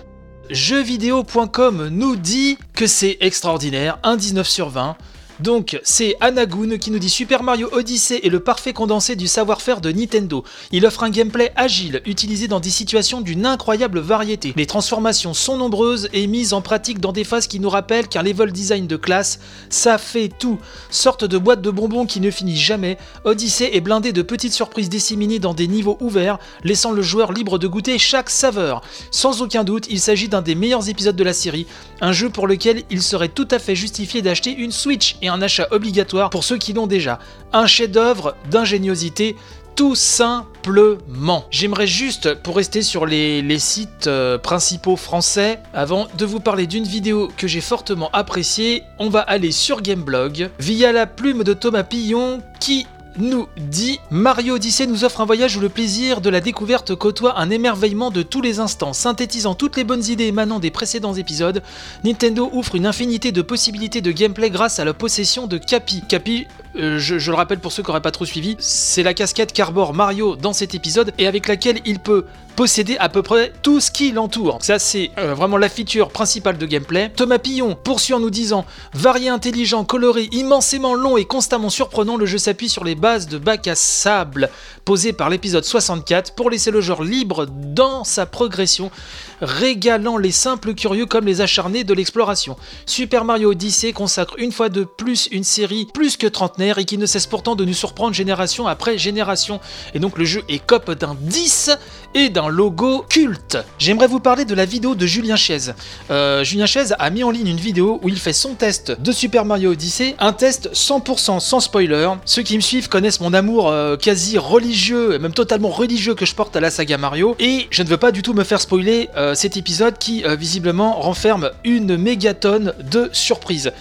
Jeuxvideo.com 0.50 1.88
nous 1.88 2.16
dit 2.16 2.58
que 2.74 2.86
c'est 2.86 3.16
extraordinaire, 3.20 3.98
un 4.02 4.16
19 4.16 4.46
sur 4.46 4.68
20, 4.68 4.96
donc, 5.42 5.80
c'est 5.82 6.16
Anagoon 6.20 6.78
qui 6.78 6.92
nous 6.92 7.00
dit 7.00 7.10
Super 7.10 7.42
Mario 7.42 7.68
Odyssey 7.72 8.20
est 8.22 8.28
le 8.28 8.38
parfait 8.38 8.72
condensé 8.72 9.16
du 9.16 9.26
savoir-faire 9.26 9.80
de 9.80 9.90
Nintendo. 9.90 10.44
Il 10.70 10.86
offre 10.86 11.02
un 11.02 11.10
gameplay 11.10 11.52
agile, 11.56 12.00
utilisé 12.06 12.46
dans 12.46 12.60
des 12.60 12.70
situations 12.70 13.20
d'une 13.20 13.44
incroyable 13.44 13.98
variété. 13.98 14.52
Les 14.56 14.66
transformations 14.66 15.34
sont 15.34 15.56
nombreuses 15.56 16.08
et 16.12 16.28
mises 16.28 16.52
en 16.52 16.62
pratique 16.62 17.00
dans 17.00 17.12
des 17.12 17.24
phases 17.24 17.48
qui 17.48 17.58
nous 17.58 17.68
rappellent 17.70 18.08
qu'un 18.08 18.22
level 18.22 18.52
design 18.52 18.86
de 18.86 18.96
classe, 18.96 19.40
ça 19.68 19.98
fait 19.98 20.28
tout. 20.28 20.58
Sorte 20.90 21.24
de 21.24 21.38
boîte 21.38 21.60
de 21.60 21.70
bonbons 21.70 22.06
qui 22.06 22.20
ne 22.20 22.30
finit 22.30 22.56
jamais, 22.56 22.96
Odyssey 23.24 23.70
est 23.74 23.80
blindé 23.80 24.12
de 24.12 24.22
petites 24.22 24.52
surprises 24.52 24.88
disséminées 24.88 25.40
dans 25.40 25.54
des 25.54 25.66
niveaux 25.66 25.98
ouverts, 26.00 26.38
laissant 26.62 26.92
le 26.92 27.02
joueur 27.02 27.32
libre 27.32 27.58
de 27.58 27.66
goûter 27.66 27.98
chaque 27.98 28.30
saveur. 28.30 28.82
Sans 29.10 29.42
aucun 29.42 29.64
doute, 29.64 29.86
il 29.90 30.00
s'agit 30.00 30.28
d'un 30.28 30.42
des 30.42 30.54
meilleurs 30.54 30.88
épisodes 30.88 31.16
de 31.16 31.24
la 31.24 31.32
série, 31.32 31.66
un 32.00 32.12
jeu 32.12 32.30
pour 32.30 32.46
lequel 32.46 32.84
il 32.90 33.02
serait 33.02 33.28
tout 33.28 33.48
à 33.50 33.58
fait 33.58 33.74
justifié 33.74 34.22
d'acheter 34.22 34.54
une 34.54 34.72
Switch 34.72 35.16
et 35.20 35.28
un 35.28 35.31
achat 35.40 35.68
obligatoire 35.70 36.30
pour 36.30 36.44
ceux 36.44 36.58
qui 36.58 36.72
l'ont 36.72 36.86
déjà. 36.86 37.18
Un 37.52 37.66
chef-d'œuvre 37.66 38.34
d'ingéniosité 38.50 39.36
tout 39.74 39.94
simplement. 39.94 41.44
J'aimerais 41.50 41.86
juste, 41.86 42.34
pour 42.34 42.56
rester 42.56 42.82
sur 42.82 43.06
les, 43.06 43.58
sites 43.58 44.06
euh, 44.06 44.38
principaux 44.38 44.96
français, 44.96 45.60
avant 45.72 46.08
de 46.18 46.24
vous 46.24 46.40
parler 46.40 46.66
d'une 46.66 46.84
vidéo 46.84 47.30
que 47.36 47.46
j'ai 47.46 47.60
fortement 47.60 48.10
appréciée, 48.12 48.82
on 48.98 49.08
va 49.08 49.20
aller 49.20 49.52
sur 49.52 49.80
Gameblog 49.80 50.50
via 50.58 50.92
la 50.92 51.06
plume 51.06 51.44
de 51.44 51.54
Thomas 51.54 51.84
Pillon 51.84 52.42
qui 52.60 52.86
nous 53.18 53.46
dit 53.56 54.00
Mario 54.10 54.54
Odyssey 54.54 54.86
nous 54.86 55.04
offre 55.04 55.20
un 55.20 55.24
voyage 55.24 55.56
où 55.56 55.60
le 55.60 55.68
plaisir 55.68 56.20
de 56.20 56.30
la 56.30 56.40
découverte 56.40 56.94
côtoie 56.94 57.38
un 57.38 57.50
émerveillement 57.50 58.10
de 58.10 58.22
tous 58.22 58.40
les 58.40 58.60
instants. 58.60 58.92
Synthétisant 58.92 59.54
toutes 59.54 59.76
les 59.76 59.84
bonnes 59.84 60.04
idées 60.04 60.26
émanant 60.26 60.58
des 60.58 60.70
précédents 60.70 61.14
épisodes, 61.14 61.62
Nintendo 62.04 62.48
ouvre 62.52 62.74
une 62.74 62.86
infinité 62.86 63.32
de 63.32 63.42
possibilités 63.42 64.00
de 64.00 64.12
gameplay 64.12 64.50
grâce 64.50 64.78
à 64.78 64.84
la 64.84 64.94
possession 64.94 65.46
de 65.46 65.58
Capi. 65.58 66.02
Capi, 66.08 66.46
euh, 66.76 66.98
je, 66.98 67.30
le 67.30 67.36
rappelle 67.36 67.58
pour 67.58 67.72
ceux 67.72 67.82
qui 67.82 67.90
n'auraient 67.90 68.00
pas 68.00 68.10
trop 68.10 68.24
suivi, 68.24 68.56
c'est 68.58 69.02
la 69.02 69.14
casquette 69.14 69.52
qu'arbore 69.52 69.92
Mario 69.92 70.36
dans 70.36 70.52
cet 70.52 70.74
épisode 70.74 71.12
et 71.18 71.26
avec 71.26 71.48
laquelle 71.48 71.80
il 71.84 71.98
peut 71.98 72.24
posséder 72.56 72.96
à 72.98 73.08
peu 73.08 73.22
près 73.22 73.52
tout 73.62 73.80
ce 73.80 73.90
qui 73.90 74.12
l'entoure. 74.12 74.58
Ça, 74.60 74.78
c'est 74.78 75.10
euh, 75.18 75.34
vraiment 75.34 75.56
la 75.56 75.68
feature 75.68 76.10
principale 76.10 76.58
de 76.58 76.66
gameplay. 76.66 77.10
Thomas 77.14 77.38
Pillon 77.38 77.76
poursuit 77.82 78.14
en 78.14 78.20
nous 78.20 78.30
disant 78.30 78.64
Varié, 78.94 79.28
intelligent, 79.28 79.84
coloré, 79.84 80.28
immensément 80.32 80.94
long 80.94 81.16
et 81.16 81.24
constamment 81.24 81.70
surprenant, 81.70 82.16
le 82.16 82.26
jeu 82.26 82.38
s'appuie 82.38 82.68
sur 82.68 82.84
les 82.84 82.94
bases 83.02 83.26
de 83.26 83.36
bac 83.36 83.66
à 83.66 83.74
sable 83.74 84.48
posées 84.84 85.12
par 85.12 85.28
l'épisode 85.28 85.64
64 85.64 86.36
pour 86.36 86.50
laisser 86.50 86.70
le 86.70 86.80
joueur 86.80 87.02
libre 87.02 87.46
dans 87.46 88.04
sa 88.04 88.26
progression, 88.26 88.92
régalant 89.40 90.16
les 90.16 90.30
simples 90.30 90.72
curieux 90.74 91.06
comme 91.06 91.26
les 91.26 91.40
acharnés 91.40 91.82
de 91.82 91.94
l'exploration. 91.94 92.56
Super 92.86 93.24
Mario 93.24 93.50
Odyssey 93.50 93.92
consacre 93.92 94.34
une 94.38 94.52
fois 94.52 94.68
de 94.68 94.84
plus 94.84 95.28
une 95.32 95.42
série 95.42 95.88
plus 95.92 96.16
que 96.16 96.28
trentenaire 96.28 96.78
et 96.78 96.84
qui 96.84 96.96
ne 96.96 97.06
cesse 97.06 97.26
pourtant 97.26 97.56
de 97.56 97.64
nous 97.64 97.74
surprendre 97.74 98.14
génération 98.14 98.68
après 98.68 98.98
génération. 98.98 99.58
Et 99.94 99.98
donc 99.98 100.16
le 100.16 100.24
jeu 100.24 100.42
est 100.48 100.64
cop 100.64 100.92
d'un 100.92 101.16
10 101.20 101.70
et 102.14 102.28
d'un 102.28 102.48
logo 102.48 103.04
culte. 103.08 103.58
J'aimerais 103.78 104.06
vous 104.06 104.20
parler 104.20 104.44
de 104.44 104.54
la 104.54 104.64
vidéo 104.64 104.94
de 104.94 105.06
Julien 105.06 105.34
Chiez. 105.34 105.72
Euh, 106.10 106.44
Julien 106.44 106.66
Chiez 106.66 106.92
a 106.96 107.10
mis 107.10 107.24
en 107.24 107.30
ligne 107.32 107.48
une 107.48 107.56
vidéo 107.56 107.98
où 108.02 108.08
il 108.08 108.18
fait 108.18 108.32
son 108.32 108.54
test 108.54 108.92
de 108.92 109.10
Super 109.10 109.44
Mario 109.44 109.72
Odyssey, 109.72 110.14
un 110.20 110.32
test 110.32 110.70
100% 110.72 111.40
sans 111.40 111.60
spoiler. 111.60 112.08
Ceux 112.24 112.42
qui 112.42 112.54
me 112.54 112.60
suivent 112.60 112.88
connaissent 112.92 113.20
mon 113.20 113.32
amour 113.32 113.70
euh, 113.70 113.96
quasi 113.96 114.36
religieux, 114.36 115.14
et 115.14 115.18
même 115.18 115.32
totalement 115.32 115.70
religieux 115.70 116.14
que 116.14 116.26
je 116.26 116.34
porte 116.34 116.54
à 116.56 116.60
la 116.60 116.70
saga 116.70 116.98
Mario, 116.98 117.34
et 117.40 117.66
je 117.70 117.82
ne 117.82 117.88
veux 117.88 117.96
pas 117.96 118.12
du 118.12 118.20
tout 118.20 118.34
me 118.34 118.44
faire 118.44 118.60
spoiler 118.60 119.08
euh, 119.16 119.34
cet 119.34 119.56
épisode 119.56 119.96
qui 119.96 120.22
visiblement 120.38 121.00
renferme 121.00 121.50
une 121.64 121.96
mégatonne 121.96 122.74
de 122.90 123.08
surprises. 123.12 123.72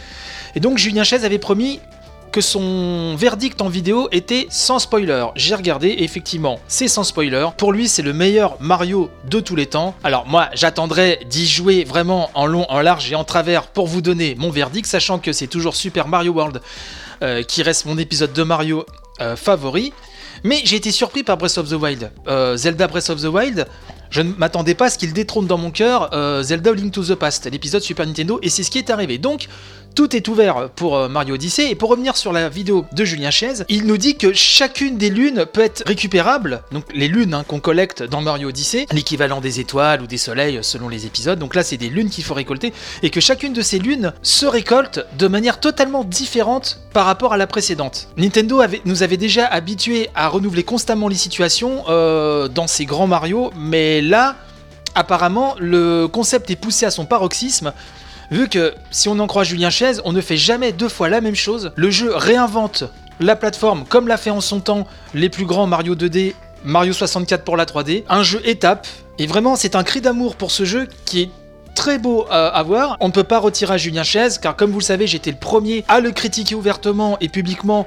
Et 0.55 0.61
donc 0.61 0.77
Julien 0.77 1.03
Chiez 1.03 1.25
avait 1.25 1.39
promis 1.39 1.81
que 2.31 2.41
son 2.41 3.15
verdict 3.17 3.61
en 3.61 3.67
vidéo 3.67 4.07
était 4.11 4.47
sans 4.49 4.79
spoiler. 4.79 5.25
J'ai 5.35 5.53
regardé 5.55 5.89
et 5.89 6.03
effectivement, 6.03 6.59
c'est 6.67 6.87
sans 6.87 7.03
spoiler. 7.03 7.47
Pour 7.57 7.73
lui, 7.73 7.89
c'est 7.89 8.01
le 8.01 8.13
meilleur 8.13 8.55
Mario 8.61 9.11
de 9.29 9.39
tous 9.41 9.55
les 9.55 9.65
temps. 9.65 9.95
Alors 10.03 10.25
moi, 10.27 10.49
j'attendrai 10.53 11.19
d'y 11.29 11.45
jouer 11.45 11.83
vraiment 11.83 12.31
en 12.33 12.45
long, 12.45 12.65
en 12.69 12.79
large 12.79 13.11
et 13.11 13.15
en 13.15 13.25
travers 13.25 13.67
pour 13.67 13.87
vous 13.87 14.01
donner 14.01 14.35
mon 14.37 14.49
verdict, 14.49 14.87
sachant 14.87 15.19
que 15.19 15.33
c'est 15.33 15.47
toujours 15.47 15.75
Super 15.75 16.07
Mario 16.07 16.31
World 16.31 16.61
euh, 17.21 17.43
qui 17.43 17.63
reste 17.63 17.85
mon 17.85 17.97
épisode 17.97 18.33
de 18.33 18.43
Mario 18.43 18.85
euh, 19.19 19.35
favori. 19.35 19.93
Mais 20.43 20.61
j'ai 20.63 20.77
été 20.77 20.91
surpris 20.91 21.23
par 21.23 21.37
Breath 21.37 21.57
of 21.57 21.69
the 21.69 21.73
Wild. 21.73 22.11
Euh, 22.27 22.57
Zelda 22.57 22.87
Breath 22.87 23.09
of 23.09 23.21
the 23.21 23.25
Wild, 23.25 23.67
je 24.09 24.21
ne 24.21 24.33
m'attendais 24.33 24.73
pas 24.73 24.85
à 24.85 24.89
ce 24.89 24.97
qu'il 24.97 25.13
détrône 25.13 25.45
dans 25.45 25.57
mon 25.57 25.71
cœur 25.71 26.09
Zelda 26.43 26.73
Link 26.73 26.91
to 26.91 27.03
the 27.03 27.15
Past, 27.15 27.49
l'épisode 27.49 27.81
Super 27.81 28.07
Nintendo, 28.07 28.39
et 28.41 28.49
c'est 28.49 28.63
ce 28.63 28.71
qui 28.71 28.79
est 28.79 28.89
arrivé. 28.89 29.17
Donc, 29.19 29.47
tout 29.95 30.15
est 30.15 30.27
ouvert 30.27 30.69
pour 30.69 30.95
euh, 30.95 31.07
Mario 31.07 31.35
Odyssey. 31.35 31.69
Et 31.69 31.75
pour 31.75 31.89
revenir 31.89 32.17
sur 32.17 32.33
la 32.33 32.49
vidéo 32.49 32.85
de 32.91 33.05
Julien 33.05 33.31
Chaise, 33.31 33.65
il 33.69 33.85
nous 33.85 33.97
dit 33.97 34.15
que 34.15 34.33
chacune 34.33 34.97
des 34.97 35.09
lunes 35.09 35.45
peut 35.45 35.61
être 35.61 35.83
récupérable. 35.85 36.63
Donc 36.71 36.85
les 36.93 37.07
lunes 37.07 37.33
hein, 37.33 37.43
qu'on 37.47 37.59
collecte 37.59 38.03
dans 38.03 38.21
Mario 38.21 38.49
Odyssey, 38.49 38.85
l'équivalent 38.91 39.41
des 39.41 39.59
étoiles 39.59 40.01
ou 40.01 40.07
des 40.07 40.17
soleils 40.17 40.59
selon 40.61 40.89
les 40.89 41.05
épisodes. 41.05 41.39
Donc 41.39 41.55
là, 41.55 41.63
c'est 41.63 41.77
des 41.77 41.89
lunes 41.89 42.09
qu'il 42.09 42.23
faut 42.23 42.33
récolter. 42.33 42.73
Et 43.03 43.09
que 43.09 43.19
chacune 43.19 43.53
de 43.53 43.61
ces 43.61 43.79
lunes 43.79 44.13
se 44.21 44.45
récolte 44.45 45.05
de 45.17 45.27
manière 45.27 45.59
totalement 45.59 46.03
différente 46.03 46.79
par 46.93 47.05
rapport 47.05 47.33
à 47.33 47.37
la 47.37 47.47
précédente. 47.47 48.07
Nintendo 48.17 48.61
nous 48.85 49.03
avait 49.03 49.17
déjà 49.17 49.45
habitués 49.45 50.09
à 50.15 50.27
renouveler 50.27 50.63
constamment 50.63 51.07
les 51.07 51.15
situations 51.15 51.83
euh, 51.89 52.47
dans 52.47 52.67
ces 52.67 52.85
grands 52.85 53.07
Mario. 53.07 53.51
Mais 53.57 54.01
là, 54.01 54.35
apparemment, 54.95 55.55
le 55.59 56.07
concept 56.07 56.49
est 56.49 56.55
poussé 56.55 56.85
à 56.85 56.91
son 56.91 57.05
paroxysme 57.05 57.73
Vu 58.31 58.47
que, 58.47 58.73
si 58.91 59.09
on 59.09 59.19
en 59.19 59.27
croit 59.27 59.43
Julien 59.43 59.69
Chaise, 59.69 60.01
on 60.05 60.13
ne 60.13 60.21
fait 60.21 60.37
jamais 60.37 60.71
deux 60.71 60.87
fois 60.87 61.09
la 61.09 61.19
même 61.19 61.35
chose, 61.35 61.73
le 61.75 61.89
jeu 61.91 62.15
réinvente 62.15 62.85
la 63.19 63.35
plateforme 63.35 63.83
comme 63.83 64.07
l'a 64.07 64.15
fait 64.15 64.29
en 64.29 64.39
son 64.39 64.61
temps 64.61 64.87
les 65.13 65.27
plus 65.27 65.45
grands 65.45 65.67
Mario 65.67 65.95
2D, 65.95 66.33
Mario 66.63 66.93
64 66.93 67.43
pour 67.43 67.57
la 67.57 67.65
3D, 67.65 68.05
un 68.07 68.23
jeu 68.23 68.41
étape, 68.45 68.87
et 69.19 69.27
vraiment 69.27 69.57
c'est 69.57 69.75
un 69.75 69.83
cri 69.83 69.99
d'amour 69.99 70.37
pour 70.37 70.49
ce 70.49 70.63
jeu 70.63 70.87
qui 71.03 71.23
est 71.23 71.29
très 71.75 71.97
beau 71.97 72.25
à, 72.29 72.63
voir. 72.63 72.95
On 73.01 73.07
ne 73.07 73.13
peut 73.13 73.25
pas 73.25 73.39
retirer 73.39 73.73
à 73.73 73.77
Julien 73.77 74.03
Chaise, 74.03 74.37
car 74.37 74.55
comme 74.55 74.71
vous 74.71 74.79
le 74.79 74.83
savez, 74.83 75.07
j'étais 75.07 75.31
le 75.31 75.37
premier 75.37 75.83
à 75.89 75.99
le 75.99 76.11
critiquer 76.11 76.55
ouvertement 76.55 77.17
et 77.19 77.27
publiquement 77.27 77.85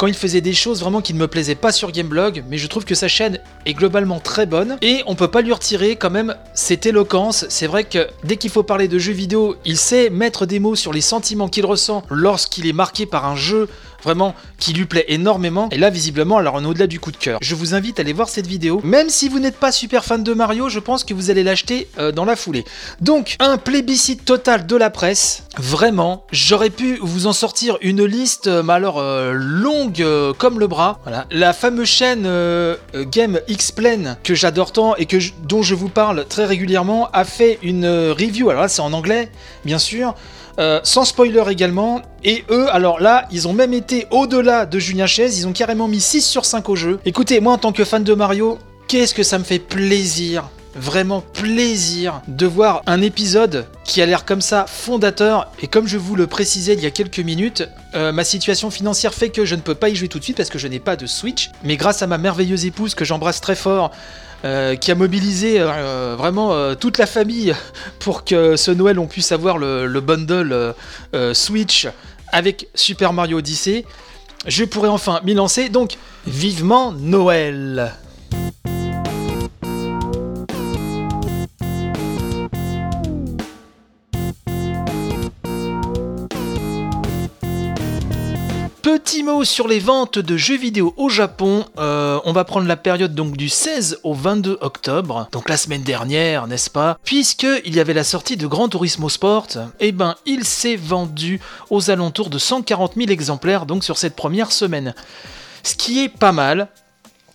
quand 0.00 0.06
il 0.06 0.14
faisait 0.14 0.40
des 0.40 0.54
choses 0.54 0.80
vraiment 0.80 1.02
qui 1.02 1.12
ne 1.12 1.18
me 1.18 1.28
plaisaient 1.28 1.54
pas 1.54 1.72
sur 1.72 1.92
Gameblog, 1.92 2.42
mais 2.48 2.56
je 2.56 2.66
trouve 2.68 2.86
que 2.86 2.94
sa 2.94 3.06
chaîne 3.06 3.38
est 3.66 3.74
globalement 3.74 4.18
très 4.18 4.46
bonne 4.46 4.78
et 4.80 5.02
on 5.04 5.14
peut 5.14 5.28
pas 5.28 5.42
lui 5.42 5.52
retirer 5.52 5.96
quand 5.96 6.08
même 6.08 6.34
cette 6.54 6.86
éloquence. 6.86 7.44
C'est 7.50 7.66
vrai 7.66 7.84
que 7.84 8.08
dès 8.24 8.38
qu'il 8.38 8.48
faut 8.48 8.62
parler 8.62 8.88
de 8.88 8.98
jeux 8.98 9.12
vidéo, 9.12 9.56
il 9.66 9.76
sait 9.76 10.08
mettre 10.08 10.46
des 10.46 10.58
mots 10.58 10.74
sur 10.74 10.94
les 10.94 11.02
sentiments 11.02 11.48
qu'il 11.48 11.66
ressent 11.66 12.02
lorsqu'il 12.08 12.66
est 12.66 12.72
marqué 12.72 13.04
par 13.04 13.26
un 13.26 13.36
jeu 13.36 13.68
vraiment 14.02 14.34
qui 14.58 14.72
lui 14.72 14.86
plaît 14.86 15.04
énormément. 15.08 15.68
Et 15.70 15.78
là, 15.78 15.90
visiblement, 15.90 16.38
alors 16.38 16.54
on 16.54 16.64
est 16.64 16.66
au-delà 16.66 16.86
du 16.86 17.00
coup 17.00 17.12
de 17.12 17.16
cœur. 17.16 17.38
Je 17.42 17.54
vous 17.54 17.74
invite 17.74 17.98
à 17.98 18.02
aller 18.02 18.12
voir 18.12 18.28
cette 18.28 18.46
vidéo. 18.46 18.80
Même 18.84 19.08
si 19.10 19.28
vous 19.28 19.38
n'êtes 19.38 19.56
pas 19.56 19.72
super 19.72 20.04
fan 20.04 20.22
de 20.22 20.32
Mario, 20.32 20.68
je 20.68 20.78
pense 20.78 21.04
que 21.04 21.14
vous 21.14 21.30
allez 21.30 21.42
l'acheter 21.42 21.88
euh, 21.98 22.12
dans 22.12 22.24
la 22.24 22.36
foulée. 22.36 22.64
Donc, 23.00 23.36
un 23.38 23.58
plébiscite 23.58 24.24
total 24.24 24.66
de 24.66 24.76
la 24.76 24.90
presse. 24.90 25.44
Vraiment, 25.58 26.24
j'aurais 26.32 26.70
pu 26.70 26.98
vous 27.00 27.26
en 27.26 27.32
sortir 27.32 27.78
une 27.80 28.04
liste, 28.04 28.46
euh, 28.46 28.62
mais 28.62 28.72
alors 28.72 28.98
euh, 28.98 29.32
longue 29.32 29.89
comme 30.38 30.58
le 30.58 30.66
bras. 30.66 31.00
Voilà. 31.02 31.26
La 31.30 31.52
fameuse 31.52 31.88
chaîne 31.88 32.28
Game 32.94 33.40
X-Plane 33.48 34.16
que 34.22 34.34
j'adore 34.34 34.72
tant 34.72 34.96
et 34.96 35.06
que 35.06 35.16
dont 35.42 35.62
je 35.62 35.74
vous 35.74 35.88
parle 35.88 36.24
très 36.26 36.44
régulièrement 36.44 37.08
a 37.12 37.24
fait 37.24 37.58
une 37.62 37.86
review. 37.86 38.50
Alors 38.50 38.62
là, 38.62 38.68
c'est 38.68 38.82
en 38.82 38.92
anglais, 38.92 39.30
bien 39.64 39.78
sûr. 39.78 40.14
Euh, 40.60 40.80
sans 40.82 41.04
spoiler 41.04 41.42
également. 41.48 42.02
Et 42.22 42.44
eux, 42.50 42.66
alors 42.70 43.00
là, 43.00 43.26
ils 43.30 43.48
ont 43.48 43.52
même 43.54 43.72
été 43.72 44.06
au-delà 44.10 44.66
de 44.66 44.78
Julien 44.78 45.06
Chaise, 45.06 45.38
ils 45.38 45.46
ont 45.46 45.52
carrément 45.52 45.88
mis 45.88 46.00
6 46.00 46.20
sur 46.22 46.44
5 46.44 46.68
au 46.68 46.76
jeu. 46.76 47.00
Écoutez, 47.06 47.40
moi 47.40 47.54
en 47.54 47.58
tant 47.58 47.72
que 47.72 47.84
fan 47.84 48.04
de 48.04 48.14
Mario, 48.14 48.58
qu'est-ce 48.86 49.14
que 49.14 49.22
ça 49.22 49.38
me 49.38 49.44
fait 49.44 49.58
plaisir 49.58 50.50
vraiment 50.74 51.20
plaisir 51.20 52.22
de 52.28 52.46
voir 52.46 52.82
un 52.86 53.02
épisode 53.02 53.66
qui 53.84 54.00
a 54.02 54.06
l'air 54.06 54.24
comme 54.24 54.40
ça 54.40 54.66
fondateur. 54.66 55.50
Et 55.60 55.66
comme 55.66 55.86
je 55.86 55.98
vous 55.98 56.16
le 56.16 56.26
précisais 56.26 56.74
il 56.74 56.80
y 56.80 56.86
a 56.86 56.90
quelques 56.90 57.18
minutes, 57.18 57.68
euh, 57.94 58.12
ma 58.12 58.24
situation 58.24 58.70
financière 58.70 59.14
fait 59.14 59.30
que 59.30 59.44
je 59.44 59.54
ne 59.54 59.60
peux 59.60 59.74
pas 59.74 59.88
y 59.88 59.96
jouer 59.96 60.08
tout 60.08 60.18
de 60.18 60.24
suite 60.24 60.36
parce 60.36 60.50
que 60.50 60.58
je 60.58 60.68
n'ai 60.68 60.80
pas 60.80 60.96
de 60.96 61.06
Switch, 61.06 61.50
mais 61.64 61.76
grâce 61.76 62.02
à 62.02 62.06
ma 62.06 62.18
merveilleuse 62.18 62.66
épouse 62.66 62.94
que 62.94 63.04
j'embrasse 63.04 63.40
très 63.40 63.56
fort, 63.56 63.90
euh, 64.44 64.76
qui 64.76 64.90
a 64.90 64.94
mobilisé 64.94 65.56
euh, 65.58 66.14
vraiment 66.16 66.74
toute 66.76 66.98
la 66.98 67.06
famille 67.06 67.54
pour 67.98 68.24
que 68.24 68.56
ce 68.56 68.70
Noël 68.70 68.98
on 68.98 69.06
puisse 69.06 69.32
avoir 69.32 69.58
le, 69.58 69.86
le 69.86 70.00
bundle 70.00 70.74
Switch 71.32 71.88
avec 72.32 72.68
Super 72.74 73.12
Mario 73.12 73.38
Odyssey. 73.38 73.84
Je 74.46 74.64
pourrais 74.64 74.88
enfin 74.88 75.20
m'y 75.24 75.34
lancer, 75.34 75.68
donc 75.68 75.96
vivement 76.26 76.92
Noël 76.92 77.92
Petit 88.82 89.22
mot 89.22 89.44
sur 89.44 89.68
les 89.68 89.78
ventes 89.78 90.18
de 90.18 90.38
jeux 90.38 90.56
vidéo 90.56 90.94
au 90.96 91.10
Japon. 91.10 91.66
Euh, 91.78 92.18
on 92.24 92.32
va 92.32 92.44
prendre 92.44 92.66
la 92.66 92.76
période 92.76 93.14
donc 93.14 93.36
du 93.36 93.50
16 93.50 94.00
au 94.04 94.14
22 94.14 94.56
octobre, 94.62 95.28
donc 95.32 95.50
la 95.50 95.58
semaine 95.58 95.82
dernière, 95.82 96.46
n'est-ce 96.46 96.70
pas? 96.70 96.98
Puisque 97.04 97.46
il 97.66 97.74
y 97.74 97.80
avait 97.80 97.92
la 97.92 98.04
sortie 98.04 98.38
de 98.38 98.46
Gran 98.46 98.70
Turismo 98.70 99.10
Sport, 99.10 99.48
et 99.80 99.88
eh 99.88 99.92
ben 99.92 100.14
il 100.24 100.44
s'est 100.44 100.76
vendu 100.76 101.40
aux 101.68 101.90
alentours 101.90 102.30
de 102.30 102.38
140 102.38 102.94
000 102.96 103.10
exemplaires 103.10 103.66
donc 103.66 103.84
sur 103.84 103.98
cette 103.98 104.16
première 104.16 104.50
semaine. 104.50 104.94
Ce 105.62 105.74
qui 105.74 106.02
est 106.02 106.08
pas 106.08 106.32
mal, 106.32 106.68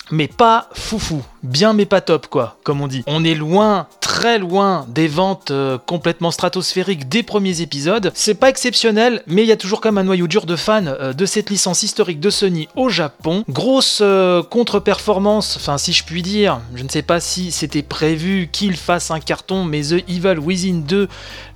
mais 0.09 0.27
pas 0.27 0.69
foufou, 0.73 1.21
bien 1.43 1.73
mais 1.73 1.85
pas 1.85 2.01
top 2.01 2.25
quoi, 2.27 2.57
comme 2.63 2.81
on 2.81 2.87
dit. 2.87 3.03
On 3.05 3.23
est 3.23 3.35
loin, 3.35 3.87
très 4.05 4.37
loin 4.37 4.85
des 4.87 5.07
ventes 5.07 5.49
euh, 5.49 5.79
complètement 5.83 6.29
stratosphériques 6.29 7.09
des 7.09 7.23
premiers 7.23 7.61
épisodes. 7.61 8.11
C'est 8.13 8.35
pas 8.35 8.49
exceptionnel, 8.49 9.23
mais 9.25 9.41
il 9.41 9.47
y 9.47 9.51
a 9.51 9.57
toujours 9.57 9.81
comme 9.81 9.97
un 9.97 10.03
noyau 10.03 10.27
dur 10.27 10.45
de 10.45 10.55
fans 10.55 10.85
euh, 10.85 11.11
de 11.11 11.25
cette 11.25 11.49
licence 11.49 11.81
historique 11.81 12.19
de 12.19 12.29
Sony 12.29 12.67
au 12.75 12.89
Japon. 12.89 13.43
Grosse 13.49 14.01
euh, 14.03 14.43
contre-performance, 14.43 15.57
enfin 15.57 15.79
si 15.79 15.91
je 15.91 16.03
puis 16.03 16.21
dire, 16.21 16.61
je 16.75 16.83
ne 16.83 16.89
sais 16.89 17.01
pas 17.01 17.19
si 17.19 17.51
c'était 17.51 17.81
prévu 17.81 18.47
qu'il 18.51 18.77
fasse 18.77 19.09
un 19.09 19.19
carton, 19.19 19.63
mais 19.65 19.81
The 19.81 20.07
Evil 20.07 20.37
Within 20.39 20.83
2, 20.87 21.07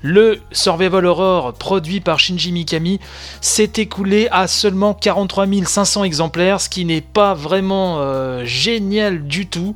le 0.02 0.40
survival 0.52 1.06
horror 1.06 1.54
produit 1.54 2.00
par 2.00 2.20
Shinji 2.20 2.52
Mikami, 2.52 3.00
s'est 3.42 3.74
écoulé 3.78 4.28
à 4.32 4.48
seulement 4.48 4.96
43 4.96 5.46
500 5.66 6.04
exemplaires, 6.04 6.62
ce 6.62 6.70
qui 6.70 6.84
n'est 6.84 7.02
pas 7.02 7.36
vraiment 7.36 8.00
génial 8.44 9.28
du 9.28 9.46
tout. 9.46 9.76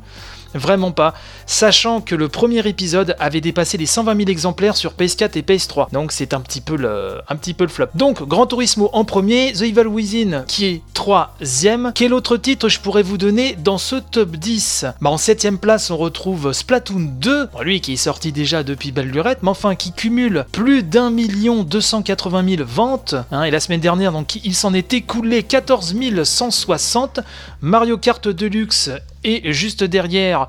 Vraiment 0.53 0.91
pas. 0.91 1.13
Sachant 1.45 2.01
que 2.01 2.15
le 2.15 2.29
premier 2.29 2.67
épisode 2.67 3.15
avait 3.19 3.41
dépassé 3.41 3.77
les 3.77 3.85
120 3.85 4.17
000 4.17 4.29
exemplaires 4.29 4.77
sur 4.77 4.93
PS4 4.93 5.37
et 5.37 5.41
PS3. 5.41 5.91
Donc 5.91 6.11
c'est 6.11 6.33
un 6.33 6.41
petit 6.41 6.61
peu 6.61 6.75
le, 6.75 7.19
un 7.27 7.35
petit 7.35 7.53
peu 7.53 7.67
flop. 7.67 7.87
Donc 7.95 8.21
Gran 8.27 8.45
Turismo 8.45 8.89
en 8.93 9.05
premier, 9.05 9.53
The 9.53 9.63
Evil 9.63 9.87
Within 9.87 10.43
qui 10.47 10.65
est 10.65 10.81
troisième. 10.93 11.91
Quel 11.95 12.13
autre 12.13 12.37
titre 12.37 12.69
je 12.69 12.79
pourrais 12.79 13.03
vous 13.03 13.17
donner 13.17 13.55
dans 13.55 13.77
ce 13.77 13.95
top 13.95 14.35
10 14.35 14.85
bah, 15.01 15.09
En 15.09 15.17
septième 15.17 15.57
place 15.57 15.89
on 15.89 15.97
retrouve 15.97 16.53
Splatoon 16.53 17.09
2, 17.19 17.49
lui 17.61 17.81
qui 17.81 17.93
est 17.93 17.97
sorti 17.97 18.31
déjà 18.31 18.63
depuis 18.63 18.91
belle 18.91 19.09
lurette, 19.09 19.39
mais 19.41 19.49
enfin 19.49 19.75
qui 19.75 19.91
cumule 19.91 20.45
plus 20.51 20.83
d'un 20.83 21.09
million 21.09 21.63
280 21.63 22.55
000 22.57 22.67
ventes. 22.67 23.15
Hein, 23.31 23.43
et 23.43 23.51
la 23.51 23.59
semaine 23.59 23.81
dernière 23.81 24.11
donc 24.11 24.35
il 24.43 24.55
s'en 24.55 24.73
est 24.73 24.93
écoulé 24.93 25.43
14 25.43 25.95
160. 26.23 27.19
Mario 27.61 27.97
Kart 27.97 28.27
Deluxe 28.27 28.91
et 29.23 29.53
juste 29.53 29.83
derrière, 29.83 30.47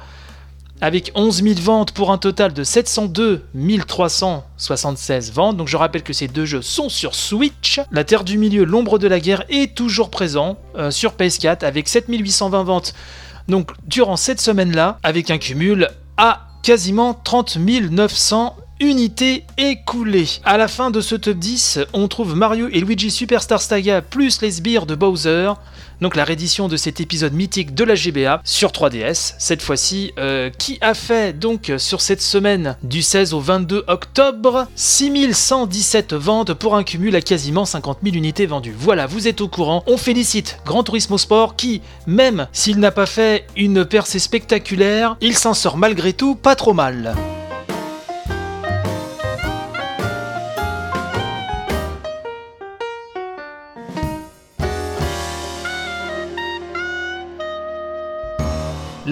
avec 0.80 1.12
11 1.14 1.42
000 1.42 1.54
ventes 1.60 1.92
pour 1.92 2.10
un 2.10 2.18
total 2.18 2.52
de 2.52 2.64
702 2.64 3.44
376 3.86 5.32
ventes. 5.32 5.56
Donc 5.56 5.68
je 5.68 5.76
rappelle 5.76 6.02
que 6.02 6.12
ces 6.12 6.28
deux 6.28 6.44
jeux 6.44 6.62
sont 6.62 6.88
sur 6.88 7.14
Switch. 7.14 7.80
La 7.90 8.04
Terre 8.04 8.24
du 8.24 8.38
Milieu, 8.38 8.64
l'ombre 8.64 8.98
de 8.98 9.08
la 9.08 9.20
guerre 9.20 9.44
est 9.48 9.74
toujours 9.74 10.10
présent 10.10 10.58
euh, 10.76 10.90
sur 10.90 11.12
PS4 11.12 11.64
avec 11.64 11.88
7820 11.88 12.64
ventes. 12.64 12.94
Donc 13.48 13.70
durant 13.86 14.16
cette 14.16 14.40
semaine-là, 14.40 14.98
avec 15.02 15.30
un 15.30 15.38
cumul 15.38 15.88
à 16.16 16.48
quasiment 16.62 17.14
30 17.14 17.56
900 17.56 18.56
unités 18.80 19.44
écoulées. 19.56 20.28
À 20.44 20.56
la 20.56 20.68
fin 20.68 20.90
de 20.90 21.00
ce 21.00 21.14
top 21.14 21.36
10, 21.36 21.80
on 21.92 22.08
trouve 22.08 22.34
Mario 22.34 22.68
et 22.72 22.80
Luigi 22.80 23.10
Superstar 23.10 23.60
Saga 23.60 24.02
plus 24.02 24.40
les 24.42 24.50
sbires 24.50 24.86
de 24.86 24.94
Bowser 24.94 25.52
donc 26.04 26.16
la 26.16 26.24
réédition 26.24 26.68
de 26.68 26.76
cet 26.76 27.00
épisode 27.00 27.32
mythique 27.32 27.74
de 27.74 27.82
la 27.82 27.94
GBA 27.94 28.42
sur 28.44 28.72
3DS, 28.72 29.36
cette 29.38 29.62
fois-ci, 29.62 30.12
euh, 30.18 30.50
qui 30.50 30.76
a 30.82 30.92
fait 30.92 31.32
donc 31.32 31.72
sur 31.78 32.02
cette 32.02 32.20
semaine 32.20 32.76
du 32.82 33.00
16 33.00 33.32
au 33.32 33.40
22 33.40 33.84
octobre 33.86 34.66
6117 34.76 36.12
ventes 36.12 36.52
pour 36.52 36.76
un 36.76 36.84
cumul 36.84 37.16
à 37.16 37.22
quasiment 37.22 37.64
50 37.64 38.00
000 38.04 38.16
unités 38.16 38.44
vendues. 38.44 38.74
Voilà, 38.78 39.06
vous 39.06 39.28
êtes 39.28 39.40
au 39.40 39.48
courant. 39.48 39.82
On 39.86 39.96
félicite 39.96 40.58
Gran 40.66 40.82
Turismo 40.82 41.16
Sport 41.16 41.56
qui, 41.56 41.80
même 42.06 42.48
s'il 42.52 42.80
n'a 42.80 42.90
pas 42.90 43.06
fait 43.06 43.46
une 43.56 43.86
percée 43.86 44.18
spectaculaire, 44.18 45.16
il 45.22 45.38
s'en 45.38 45.54
sort 45.54 45.78
malgré 45.78 46.12
tout 46.12 46.34
pas 46.34 46.54
trop 46.54 46.74
mal. 46.74 47.14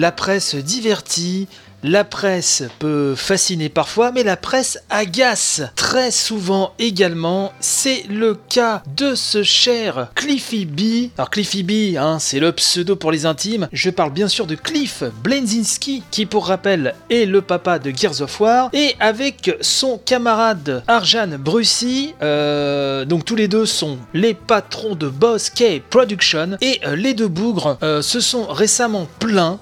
La 0.03 0.11
presse 0.11 0.55
divertie, 0.55 1.47
La 1.85 2.05
presse 2.05 2.63
peut 2.79 3.13
fasciner 3.13 3.67
parfois, 3.67 4.13
mais 4.13 4.23
la 4.23 4.37
presse 4.37 4.79
agace 4.89 5.61
très 5.75 6.11
souvent 6.11 6.71
également. 6.79 7.51
C'est 7.59 8.05
le 8.09 8.35
cas 8.35 8.83
de 8.95 9.15
ce 9.15 9.43
cher 9.43 10.07
Cliffy 10.15 10.65
B. 10.65 11.09
Alors 11.17 11.29
Cliffy 11.29 11.61
B, 11.61 11.97
hein, 11.97 12.19
c'est 12.19 12.39
le 12.39 12.53
pseudo 12.53 12.95
pour 12.95 13.11
les 13.11 13.25
intimes. 13.25 13.67
Je 13.73 13.89
parle 13.89 14.13
bien 14.13 14.29
sûr 14.29 14.47
de 14.47 14.55
Cliff 14.55 15.03
Blazinski, 15.25 16.03
qui 16.09 16.25
pour 16.25 16.47
rappel 16.47 16.95
est 17.09 17.25
le 17.25 17.41
papa 17.41 17.79
de 17.79 17.91
Gears 17.93 18.21
of 18.21 18.39
War, 18.39 18.69
et 18.71 18.95
avec 19.01 19.57
son 19.59 19.97
camarade 19.97 20.83
Arjan 20.87 21.37
Brussy, 21.37 22.15
euh, 22.21 23.03
donc 23.03 23.25
tous 23.25 23.35
les 23.35 23.49
deux 23.49 23.65
sont 23.65 23.97
les 24.13 24.33
patrons 24.33 24.95
de 24.95 25.09
Boss 25.09 25.49
K 25.49 25.81
Production, 25.89 26.57
et 26.61 26.79
euh, 26.85 26.95
les 26.95 27.13
deux 27.13 27.27
bougres 27.27 27.77
euh, 27.83 28.01
se 28.01 28.21
sont 28.21 28.47
récemment 28.47 29.05
plaints 29.19 29.59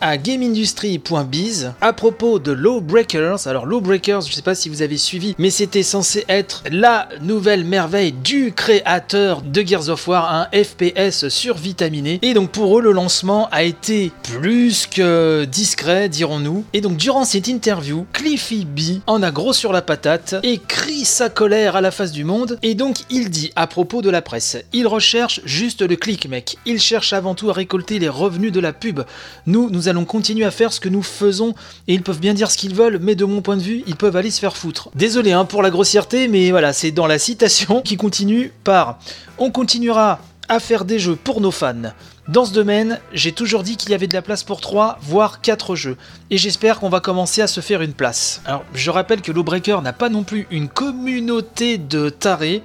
à 0.00 0.16
GameIndustry.biz 0.16 1.72
à 1.80 1.92
propos 1.92 2.38
de 2.38 2.52
Lawbreakers. 2.52 3.46
Alors 3.46 3.66
Lawbreakers, 3.66 4.22
je 4.22 4.32
sais 4.32 4.42
pas 4.42 4.54
si 4.54 4.68
vous 4.68 4.82
avez 4.82 4.96
suivi, 4.96 5.34
mais 5.38 5.50
c'était 5.50 5.82
censé 5.82 6.24
être 6.28 6.62
la 6.70 7.08
nouvelle 7.20 7.64
merveille 7.64 8.12
du 8.12 8.52
créateur 8.52 9.42
de 9.42 9.62
Gears 9.62 9.88
of 9.88 10.06
War, 10.08 10.32
un 10.32 10.48
FPS 10.52 11.28
survitaminé. 11.28 12.18
Et 12.22 12.34
donc 12.34 12.50
pour 12.50 12.78
eux, 12.78 12.82
le 12.82 12.92
lancement 12.92 13.48
a 13.50 13.62
été 13.62 14.12
plus 14.22 14.86
que 14.86 15.44
discret, 15.44 16.08
dirons-nous. 16.08 16.64
Et 16.72 16.80
donc 16.80 16.96
durant 16.96 17.24
cette 17.24 17.48
interview, 17.48 18.06
Cliffy 18.12 18.64
B 18.64 19.00
en 19.06 19.22
a 19.22 19.30
gros 19.30 19.52
sur 19.52 19.72
la 19.72 19.82
patate 19.82 20.36
et 20.42 20.58
crie 20.58 21.04
sa 21.04 21.28
colère 21.28 21.76
à 21.76 21.80
la 21.80 21.90
face 21.90 22.12
du 22.12 22.24
monde. 22.24 22.58
Et 22.62 22.74
donc 22.74 22.98
il 23.10 23.30
dit 23.30 23.52
à 23.56 23.66
propos 23.66 24.02
de 24.02 24.10
la 24.10 24.22
presse, 24.22 24.56
il 24.72 24.86
recherche 24.86 25.40
juste 25.44 25.82
le 25.82 25.96
clic, 25.96 26.28
mec. 26.28 26.56
Il 26.66 26.80
cherche 26.80 27.12
avant 27.12 27.34
tout 27.34 27.50
à 27.50 27.52
récolter 27.52 27.98
les 27.98 28.08
revenus 28.08 28.52
de 28.52 28.60
la 28.60 28.72
pub. 28.72 29.00
Nous, 29.46 29.70
nous 29.70 29.87
allons 29.88 30.04
continuer 30.04 30.44
à 30.44 30.50
faire 30.50 30.72
ce 30.72 30.80
que 30.80 30.88
nous 30.88 31.02
faisons 31.02 31.54
et 31.86 31.94
ils 31.94 32.02
peuvent 32.02 32.20
bien 32.20 32.34
dire 32.34 32.50
ce 32.50 32.56
qu'ils 32.56 32.74
veulent, 32.74 32.98
mais 33.00 33.14
de 33.14 33.24
mon 33.24 33.42
point 33.42 33.56
de 33.56 33.62
vue, 33.62 33.82
ils 33.86 33.96
peuvent 33.96 34.16
aller 34.16 34.30
se 34.30 34.40
faire 34.40 34.56
foutre. 34.56 34.90
Désolé 34.94 35.32
hein, 35.32 35.44
pour 35.44 35.62
la 35.62 35.70
grossièreté, 35.70 36.28
mais 36.28 36.50
voilà, 36.50 36.72
c'est 36.72 36.90
dans 36.90 37.06
la 37.06 37.18
citation 37.18 37.82
qui 37.82 37.96
continue 37.96 38.52
par 38.64 38.98
On 39.38 39.50
continuera 39.50 40.20
à 40.48 40.60
faire 40.60 40.84
des 40.84 40.98
jeux 40.98 41.16
pour 41.16 41.40
nos 41.40 41.50
fans. 41.50 41.92
Dans 42.28 42.44
ce 42.44 42.52
domaine, 42.52 43.00
j'ai 43.12 43.32
toujours 43.32 43.62
dit 43.62 43.76
qu'il 43.76 43.90
y 43.90 43.94
avait 43.94 44.06
de 44.06 44.14
la 44.14 44.22
place 44.22 44.42
pour 44.42 44.60
3, 44.60 44.98
voire 45.00 45.40
4 45.40 45.74
jeux, 45.76 45.96
et 46.30 46.36
j'espère 46.36 46.78
qu'on 46.78 46.90
va 46.90 47.00
commencer 47.00 47.40
à 47.40 47.46
se 47.46 47.60
faire 47.60 47.80
une 47.80 47.94
place. 47.94 48.42
Alors, 48.44 48.64
je 48.74 48.90
rappelle 48.90 49.22
que 49.22 49.32
Lawbreaker 49.32 49.80
n'a 49.80 49.94
pas 49.94 50.10
non 50.10 50.24
plus 50.24 50.46
une 50.50 50.68
communauté 50.68 51.78
de 51.78 52.10
tarés, 52.10 52.62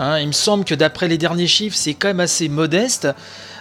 hein, 0.00 0.18
il 0.18 0.28
me 0.28 0.32
semble 0.32 0.64
que 0.64 0.74
d'après 0.74 1.06
les 1.06 1.18
derniers 1.18 1.46
chiffres, 1.46 1.76
c'est 1.76 1.94
quand 1.94 2.08
même 2.08 2.20
assez 2.20 2.48
modeste, 2.48 3.08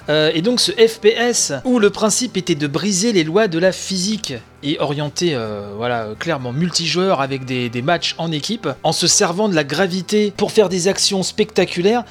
euh, 0.10 0.32
et 0.34 0.42
donc 0.42 0.60
ce 0.60 0.72
FPS, 0.72 1.54
où 1.66 1.80
le 1.80 1.90
principe 1.90 2.36
était 2.36 2.56
de 2.56 2.68
briser 2.68 3.14
les 3.14 3.24
lois 3.24 3.48
de 3.48 3.60
la 3.60 3.72
physique 3.72 4.34
et 4.64 4.78
orienté 4.80 5.36
euh, 5.36 5.70
voilà, 5.78 6.10
clairement 6.18 6.52
multijoueur 6.52 7.22
avec 7.22 7.46
des, 7.46 7.70
des 7.70 7.82
matchs 7.82 8.16
en 8.18 8.32
équipe, 8.32 8.68
en 8.84 8.92
se 8.92 9.08
servant 9.08 9.50
de 9.50 9.56
la 9.56 9.64
gravité 9.64 10.34
pour 10.36 10.52
faire 10.52 10.70
des 10.70 10.88
actions 10.88 11.22
spectaculaires, 11.22 12.04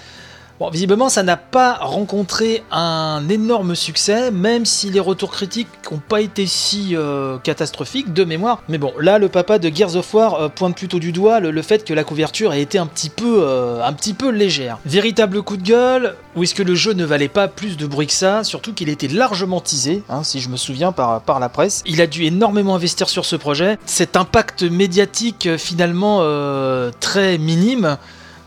Bon, 0.61 0.71
visiblement, 0.71 1.09
ça 1.09 1.23
n'a 1.23 1.37
pas 1.37 1.75
rencontré 1.75 2.65
un 2.73 3.29
énorme 3.29 3.77
succès, 3.77 4.33
même 4.33 4.65
si 4.65 4.91
les 4.91 4.99
retours 4.99 5.31
critiques 5.31 5.69
n'ont 5.89 6.01
pas 6.01 6.21
été 6.21 6.47
si 6.47 6.97
euh, 6.97 7.39
catastrophiques 7.39 8.13
de 8.13 8.25
mémoire. 8.25 8.65
Mais 8.69 8.79
bon, 8.79 8.93
là, 8.99 9.21
le 9.21 9.29
papa 9.29 9.61
de 9.61 9.73
Gears 9.73 9.95
of 9.95 10.13
War 10.13 10.35
euh, 10.35 10.49
pointe 10.49 10.77
plutôt 10.77 10.99
du 10.99 11.13
doigt 11.13 11.39
le, 11.39 11.63
fait 11.63 11.85
que 11.85 11.95
la 11.95 12.03
couverture 12.03 12.51
a 12.51 12.59
été 12.59 12.77
un 12.77 12.87
petit 12.87 13.09
peu, 13.09 13.39
euh, 13.41 13.85
un 13.85 13.93
petit 13.93 14.15
peu 14.15 14.31
légère. 14.31 14.79
Véritable 14.85 15.43
coup 15.43 15.57
de 15.57 15.63
gueule, 15.63 16.17
ou 16.35 16.43
est-ce 16.43 16.57
que 16.57 16.65
le 16.65 16.75
jeu 16.75 16.93
ne 16.93 17.05
valait 17.05 17.29
pas 17.29 17.47
plus 17.47 17.77
de 17.77 17.87
bruit 17.87 18.09
que 18.09 18.13
ça? 18.13 18.43
Surtout 18.43 18.75
qu'il 18.75 18.89
était 18.89 19.07
largement 19.07 19.61
teasé, 19.61 20.03
hein, 20.09 20.25
si 20.25 20.41
je 20.41 20.49
me 20.49 20.57
souviens 20.57 20.91
par 20.91 21.39
la 21.39 21.49
presse. 21.49 21.85
Il 21.87 22.01
a 22.01 22.09
dû 22.09 22.25
énormément 22.25 22.75
investir 22.75 23.09
sur 23.09 23.25
ce 23.25 23.37
projet. 23.37 23.79
Cet 23.87 24.17
impact 24.17 24.65
médiatique 24.65 25.57
finalement 25.57 26.21
très 26.99 27.39
minime. 27.39 27.97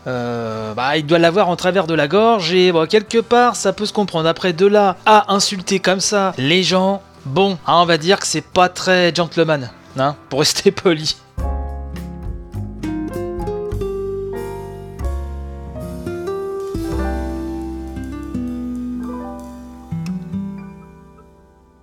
Euh, 0.06 0.74
bah, 0.74 0.96
il 0.96 1.06
doit 1.06 1.18
l'avoir 1.18 1.48
en 1.48 1.56
travers 1.56 1.86
de 1.86 1.94
la 1.94 2.08
gorge 2.08 2.52
et 2.52 2.72
quelque 2.88 3.18
part 3.18 3.56
ça 3.56 3.72
peut 3.72 3.86
se 3.86 3.92
comprendre. 3.92 4.28
Après 4.28 4.52
de 4.52 4.66
là 4.66 4.96
à 5.06 5.32
insulter 5.32 5.78
comme 5.78 6.00
ça 6.00 6.32
les 6.38 6.62
gens, 6.62 7.02
bon, 7.24 7.58
hein, 7.66 7.74
on 7.76 7.84
va 7.84 7.98
dire 7.98 8.18
que 8.18 8.26
c'est 8.26 8.44
pas 8.44 8.68
très 8.68 9.14
gentleman, 9.14 9.70
hein, 9.98 10.16
pour 10.28 10.40
rester 10.40 10.70
poli. 10.72 11.16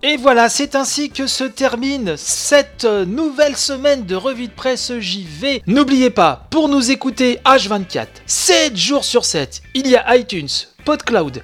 Et 0.01 0.15
voilà, 0.15 0.47
c'est 0.47 0.75
ainsi 0.75 1.09
que 1.09 1.27
se 1.27 1.43
termine 1.43 2.15
cette 2.15 2.85
nouvelle 2.85 3.57
semaine 3.57 4.05
de 4.05 4.15
revue 4.15 4.47
de 4.47 4.53
presse 4.53 4.97
JV. 4.97 5.61
N'oubliez 5.67 6.09
pas, 6.09 6.47
pour 6.51 6.69
nous 6.69 6.89
écouter 6.89 7.41
H24, 7.43 8.07
7 8.25 8.77
jours 8.77 9.03
sur 9.03 9.25
7, 9.25 9.61
il 9.73 9.87
y 9.87 9.97
a 9.97 10.15
iTunes, 10.15 10.47
PodCloud, 10.85 11.43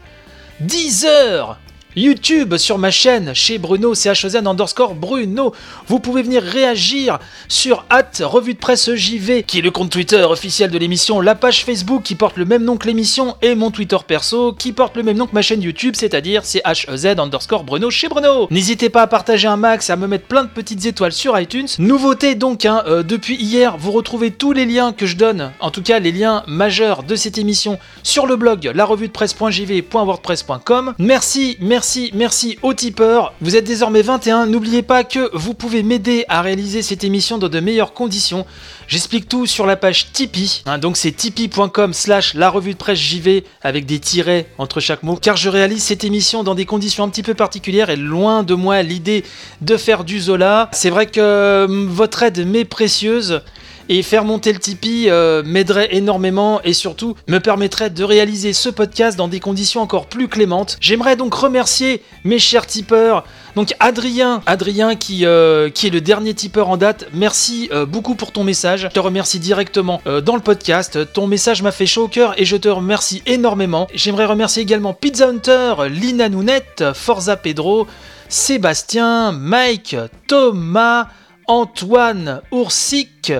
Deezer, 0.61 1.59
YouTube 1.95 2.57
sur 2.57 2.77
ma 2.77 2.91
chaîne 2.91 3.33
chez 3.33 3.57
Bruno, 3.57 3.93
CHZ 3.93 4.35
underscore 4.45 4.95
Bruno. 4.95 5.53
Vous 5.87 5.99
pouvez 5.99 6.23
venir 6.23 6.43
réagir 6.43 7.19
sur 7.47 7.85
at 7.89 8.11
revue 8.21 8.53
de 8.53 8.59
presse 8.59 8.93
JV, 8.93 9.43
qui 9.43 9.59
est 9.59 9.61
le 9.61 9.71
compte 9.71 9.89
Twitter 9.89 10.23
officiel 10.23 10.71
de 10.71 10.77
l'émission, 10.77 11.21
la 11.21 11.35
page 11.35 11.63
Facebook 11.63 12.03
qui 12.03 12.15
porte 12.15 12.37
le 12.37 12.45
même 12.45 12.63
nom 12.63 12.77
que 12.77 12.87
l'émission 12.87 13.35
et 13.41 13.55
mon 13.55 13.71
Twitter 13.71 13.97
perso 14.05 14.53
qui 14.53 14.73
porte 14.73 14.97
le 14.97 15.03
même 15.03 15.17
nom 15.17 15.27
que 15.27 15.33
ma 15.33 15.41
chaîne 15.41 15.61
YouTube, 15.61 15.93
c'est-à-dire 15.95 16.43
CHZ 16.43 17.05
underscore 17.17 17.63
Bruno 17.63 17.89
chez 17.89 18.09
Bruno. 18.09 18.47
N'hésitez 18.51 18.89
pas 18.89 19.03
à 19.03 19.07
partager 19.07 19.47
un 19.47 19.57
max 19.57 19.89
et 19.89 19.93
à 19.93 19.95
me 19.95 20.07
mettre 20.07 20.25
plein 20.25 20.43
de 20.43 20.49
petites 20.49 20.85
étoiles 20.85 21.13
sur 21.13 21.39
iTunes. 21.39 21.67
Nouveauté 21.79 22.35
donc, 22.35 22.65
hein, 22.65 22.83
euh, 22.87 23.03
depuis 23.03 23.35
hier, 23.35 23.77
vous 23.77 23.91
retrouvez 23.91 24.31
tous 24.31 24.51
les 24.51 24.65
liens 24.65 24.91
que 24.91 25.05
je 25.05 25.15
donne, 25.15 25.53
en 25.59 25.71
tout 25.71 25.81
cas 25.81 25.99
les 25.99 26.11
liens 26.11 26.43
majeurs 26.47 27.03
de 27.03 27.15
cette 27.15 27.37
émission 27.37 27.79
sur 28.03 28.27
le 28.27 28.35
blog 28.35 28.71
la 28.73 28.85
revue 28.85 29.07
de 29.07 29.13
presse.jv.wordpress.com. 29.13 30.93
Merci, 30.99 31.57
merci 31.61 31.84
merci, 31.85 32.09
merci 32.15 32.57
aux 32.63 32.73
tipeurs. 32.73 33.35
Vous 33.41 33.55
êtes 33.55 33.63
désormais 33.63 34.01
21. 34.01 34.47
N'oubliez 34.47 34.81
pas 34.81 35.03
que 35.03 35.29
vous 35.37 35.53
pouvez 35.53 35.83
m'aider 35.83 36.25
à 36.29 36.41
réaliser 36.41 36.81
cette 36.81 37.03
émission 37.03 37.37
dans 37.37 37.47
de 37.47 37.59
meilleures 37.59 37.93
conditions. 37.93 38.47
J'explique 38.87 39.29
tout 39.29 39.45
sur 39.45 39.67
la 39.67 39.75
page 39.75 40.11
Tipeee. 40.11 40.63
Hein, 40.65 40.79
donc 40.79 40.97
c'est 40.97 41.11
tipeee.com 41.11 41.93
slash 41.93 42.33
la 42.33 42.49
revue 42.49 42.73
de 42.73 42.79
presse 42.79 42.97
JV 42.97 43.43
avec 43.61 43.85
des 43.85 43.99
tirets 43.99 44.47
entre 44.57 44.79
chaque 44.79 45.03
mot. 45.03 45.15
Car 45.15 45.37
je 45.37 45.47
réalise 45.47 45.83
cette 45.83 46.03
émission 46.03 46.43
dans 46.43 46.55
des 46.55 46.65
conditions 46.65 47.03
un 47.03 47.09
petit 47.09 47.21
peu 47.21 47.35
particulières 47.35 47.91
et 47.91 47.97
loin 47.97 48.41
de 48.41 48.55
moi 48.55 48.81
l'idée 48.81 49.23
de 49.61 49.77
faire 49.77 50.05
du 50.05 50.19
Zola. 50.19 50.69
C'est 50.71 50.89
vrai 50.89 51.05
que 51.05 51.65
hum, 51.65 51.87
votre 51.87 52.23
aide 52.23 52.47
m'est 52.47 52.65
précieuse 52.65 53.43
et 53.89 54.01
faire 54.03 54.23
monter 54.25 54.53
le 54.53 54.59
Tipeee 54.59 55.09
euh, 55.09 55.43
m'aiderait 55.45 55.95
énormément 55.95 56.61
et 56.63 56.73
surtout 56.73 57.15
me 57.27 57.39
permettrait 57.39 57.89
de 57.89 58.03
réaliser 58.03 58.53
ce 58.53 58.69
podcast 58.69 59.17
dans 59.17 59.27
des 59.27 59.39
conditions 59.39 59.81
encore 59.81 60.07
plus 60.07 60.27
clémentes. 60.27 60.77
J'aimerais 60.81 61.15
donc 61.15 61.33
remercier 61.33 62.01
mes 62.23 62.39
chers 62.39 62.65
tipeurs. 62.65 63.25
Donc 63.55 63.73
Adrien, 63.79 64.41
Adrien 64.45 64.95
qui, 64.95 65.25
euh, 65.25 65.69
qui 65.69 65.87
est 65.87 65.91
le 65.91 66.01
dernier 66.01 66.33
tipeur 66.33 66.69
en 66.69 66.77
date, 66.77 67.07
merci 67.13 67.69
euh, 67.71 67.85
beaucoup 67.85 68.15
pour 68.15 68.31
ton 68.31 68.43
message. 68.43 68.81
Je 68.81 68.87
te 68.87 68.99
remercie 68.99 69.39
directement 69.39 70.01
dans 70.23 70.35
le 70.35 70.41
podcast. 70.41 71.13
Ton 71.13 71.27
message 71.27 71.61
m'a 71.61 71.71
fait 71.71 71.85
chaud 71.85 72.05
au 72.05 72.07
cœur 72.07 72.33
et 72.39 72.45
je 72.45 72.57
te 72.57 72.67
remercie 72.67 73.21
énormément. 73.25 73.87
J'aimerais 73.93 74.25
remercier 74.25 74.61
également 74.61 74.93
Pizza 74.93 75.29
Hunter, 75.29 75.75
Lina 75.89 76.29
Nounette, 76.29 76.83
Forza 76.93 77.37
Pedro, 77.37 77.87
Sébastien, 78.29 79.31
Mike, 79.31 79.95
Thomas, 80.27 81.07
Antoine, 81.47 82.41
Oursic, 82.51 83.31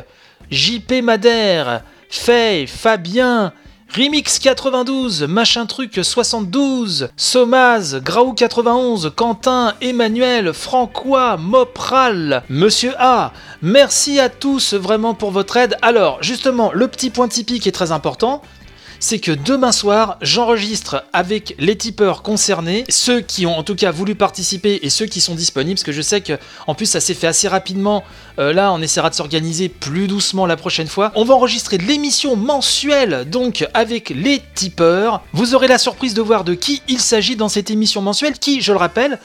JP 0.51 1.01
Madère, 1.03 1.81
Faye, 2.09 2.67
Fabien, 2.67 3.53
Remix 3.95 4.39
92, 4.39 5.23
Machin 5.23 5.65
Truc 5.65 5.99
72, 6.03 7.09
Somaz, 7.15 8.01
Graou 8.03 8.33
91, 8.33 9.13
Quentin, 9.15 9.73
Emmanuel, 9.79 10.53
Francois, 10.53 11.37
Mopral, 11.37 12.43
Monsieur 12.49 12.93
A. 12.99 13.31
Merci 13.61 14.19
à 14.19 14.27
tous 14.27 14.73
vraiment 14.73 15.13
pour 15.13 15.31
votre 15.31 15.55
aide. 15.55 15.77
Alors, 15.81 16.21
justement, 16.21 16.71
le 16.73 16.87
petit 16.87 17.09
point 17.09 17.29
typique 17.29 17.67
est 17.67 17.71
très 17.71 17.91
important 17.93 18.41
c'est 19.05 19.19
que 19.19 19.31
demain 19.31 19.71
soir, 19.71 20.17
j'enregistre 20.23 21.03
avec 21.13 21.53
les 21.59 21.77
tipeurs 21.77 22.23
concernés, 22.23 22.85
ceux 22.89 23.21
qui 23.21 23.45
ont 23.45 23.55
en 23.55 23.61
tout 23.61 23.75
cas 23.75 23.91
voulu 23.91 24.15
participer 24.15 24.79
et 24.81 24.89
ceux 24.89 25.05
qui 25.05 25.21
sont 25.21 25.35
disponibles, 25.35 25.75
parce 25.75 25.83
que 25.83 25.91
je 25.91 26.01
sais 26.01 26.21
que 26.21 26.33
en 26.65 26.73
plus 26.73 26.87
ça 26.87 26.99
s'est 26.99 27.13
fait 27.13 27.27
assez 27.27 27.47
rapidement. 27.47 28.03
Euh, 28.39 28.51
là, 28.51 28.73
on 28.73 28.81
essaiera 28.81 29.11
de 29.11 29.15
s'organiser 29.15 29.69
plus 29.69 30.07
doucement 30.07 30.47
la 30.47 30.57
prochaine 30.57 30.87
fois. 30.87 31.11
On 31.13 31.23
va 31.23 31.35
enregistrer 31.35 31.77
l'émission 31.77 32.35
mensuelle, 32.35 33.29
donc 33.29 33.67
avec 33.75 34.09
les 34.09 34.41
tipeurs. 34.55 35.21
Vous 35.33 35.53
aurez 35.53 35.67
la 35.67 35.77
surprise 35.77 36.15
de 36.15 36.23
voir 36.23 36.43
de 36.43 36.55
qui 36.55 36.81
il 36.87 36.99
s'agit 36.99 37.35
dans 37.35 37.47
cette 37.47 37.69
émission 37.69 38.01
mensuelle, 38.01 38.39
qui, 38.39 38.61
je 38.61 38.71
le 38.71 38.79
rappelle, 38.79 39.19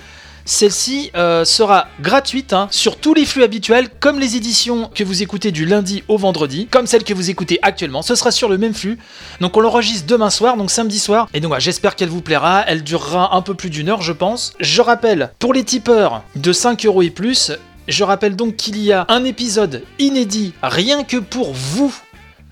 celle-ci 0.50 1.12
euh, 1.14 1.44
sera 1.44 1.86
gratuite 2.00 2.52
hein, 2.52 2.66
sur 2.72 2.96
tous 2.96 3.14
les 3.14 3.24
flux 3.24 3.44
habituels, 3.44 3.88
comme 4.00 4.18
les 4.18 4.34
éditions 4.34 4.90
que 4.92 5.04
vous 5.04 5.22
écoutez 5.22 5.52
du 5.52 5.64
lundi 5.64 6.02
au 6.08 6.18
vendredi, 6.18 6.66
comme 6.66 6.88
celle 6.88 7.04
que 7.04 7.14
vous 7.14 7.30
écoutez 7.30 7.60
actuellement. 7.62 8.02
Ce 8.02 8.16
sera 8.16 8.32
sur 8.32 8.48
le 8.48 8.58
même 8.58 8.74
flux. 8.74 8.98
Donc 9.40 9.56
on 9.56 9.60
l'enregistre 9.60 10.08
demain 10.08 10.28
soir, 10.28 10.56
donc 10.56 10.72
samedi 10.72 10.98
soir. 10.98 11.28
Et 11.34 11.40
donc 11.40 11.54
j'espère 11.60 11.94
qu'elle 11.94 12.08
vous 12.08 12.20
plaira. 12.20 12.64
Elle 12.66 12.82
durera 12.82 13.36
un 13.36 13.42
peu 13.42 13.54
plus 13.54 13.70
d'une 13.70 13.88
heure, 13.88 14.02
je 14.02 14.12
pense. 14.12 14.54
Je 14.58 14.82
rappelle, 14.82 15.30
pour 15.38 15.54
les 15.54 15.62
tipeurs 15.62 16.24
de 16.34 16.52
5 16.52 16.84
euros 16.84 17.02
et 17.02 17.10
plus, 17.10 17.52
Je 17.88 18.04
rappelle 18.04 18.36
donc 18.36 18.56
qu'il 18.56 18.78
y 18.78 18.92
a 18.92 19.04
un 19.08 19.24
épisode 19.24 19.82
inédit 19.98 20.52
rien 20.62 21.02
que 21.02 21.16
pour 21.16 21.52
vous 21.52 21.92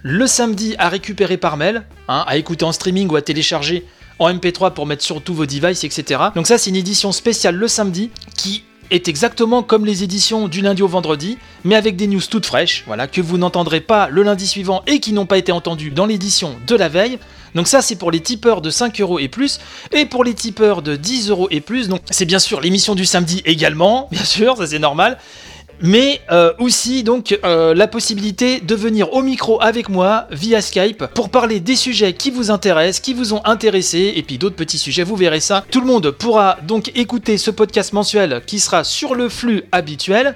le 0.02 0.26
samedi 0.26 0.74
à 0.78 0.88
récupérer 0.88 1.37
par 1.37 1.56
mail, 1.56 1.84
hein, 2.08 2.24
à 2.26 2.37
écouter 2.37 2.64
en 2.64 2.72
streaming 2.72 3.08
ou 3.08 3.16
à 3.16 3.22
télécharger 3.22 3.84
en 4.18 4.33
MP3 4.33 4.72
pour 4.72 4.87
mettre 4.87 5.02
sur 5.02 5.22
tous 5.22 5.35
vos 5.35 5.46
devices, 5.46 5.85
etc. 5.85 6.20
Donc 6.35 6.46
ça 6.46 6.59
c'est 6.59 6.70
une 6.70 6.76
édition 6.76 7.12
spéciale 7.12 7.54
le 7.54 7.68
samedi 7.68 8.11
qui 8.37 8.64
est 8.90 9.09
exactement 9.09 9.62
comme 9.62 9.85
les 9.85 10.02
éditions 10.02 10.48
du 10.48 10.62
lundi 10.62 10.83
au 10.83 10.88
vendredi, 10.88 11.38
mais 11.64 11.74
avec 11.74 11.96
des 11.96 12.07
news 12.07 12.22
toutes 12.28 12.46
fraîches, 12.46 12.85
voilà, 12.87 13.07
que 13.07 13.20
vous 13.20 13.38
n'entendrez 13.38 13.81
pas 13.81 14.09
le 14.09 14.22
lundi 14.22 14.46
suivant 14.46 14.83
et 14.87 15.00
qui 15.00 15.12
n'ont 15.12 15.26
pas 15.26 15.38
été 15.38 15.52
entendues 15.52 15.90
dans 15.90 16.07
l'édition 16.07 16.57
de 16.66 16.74
la 16.74 16.88
veille. 16.88 17.18
Donc 17.54 17.66
ça 17.66 17.83
c'est 17.83 17.96
pour 17.96 18.11
les 18.11 18.20
tipeurs 18.20 18.61
de 18.61 18.70
5 18.70 19.00
euros 19.00 19.18
et 19.18 19.28
plus, 19.28 19.61
et 19.92 20.07
pour 20.07 20.24
les 20.24 20.35
tipeurs 20.35 20.83
de 20.83 20.96
10 20.96 21.31
euros 21.31 21.48
et 21.50 21.61
plus, 21.61 21.88
donc 21.88 22.00
c'est 22.11 22.24
bien 22.24 22.38
sûr 22.38 22.61
l'émission 22.61 22.94
du 22.94 23.04
samedi 23.04 23.42
également, 23.44 24.09
bien 24.12 24.24
sûr, 24.24 24.57
ça 24.57 24.66
c'est 24.66 24.78
normal 24.78 25.18
mais 25.80 26.20
euh, 26.30 26.52
aussi 26.58 27.02
donc 27.04 27.38
euh, 27.44 27.74
la 27.74 27.86
possibilité 27.86 28.60
de 28.60 28.74
venir 28.74 29.12
au 29.12 29.22
micro 29.22 29.62
avec 29.62 29.88
moi 29.88 30.26
via 30.30 30.60
Skype 30.60 31.06
pour 31.14 31.30
parler 31.30 31.60
des 31.60 31.76
sujets 31.76 32.12
qui 32.12 32.30
vous 32.30 32.50
intéressent, 32.50 33.00
qui 33.00 33.14
vous 33.14 33.34
ont 33.34 33.44
intéressé, 33.44 34.12
et 34.16 34.22
puis 34.22 34.38
d'autres 34.38 34.56
petits 34.56 34.78
sujets, 34.78 35.04
vous 35.04 35.16
verrez 35.16 35.40
ça. 35.40 35.64
Tout 35.70 35.80
le 35.80 35.86
monde 35.86 36.10
pourra 36.10 36.58
donc 36.66 36.90
écouter 36.96 37.38
ce 37.38 37.50
podcast 37.50 37.92
mensuel 37.92 38.42
qui 38.46 38.58
sera 38.58 38.84
sur 38.84 39.14
le 39.14 39.28
flux 39.28 39.64
habituel. 39.72 40.34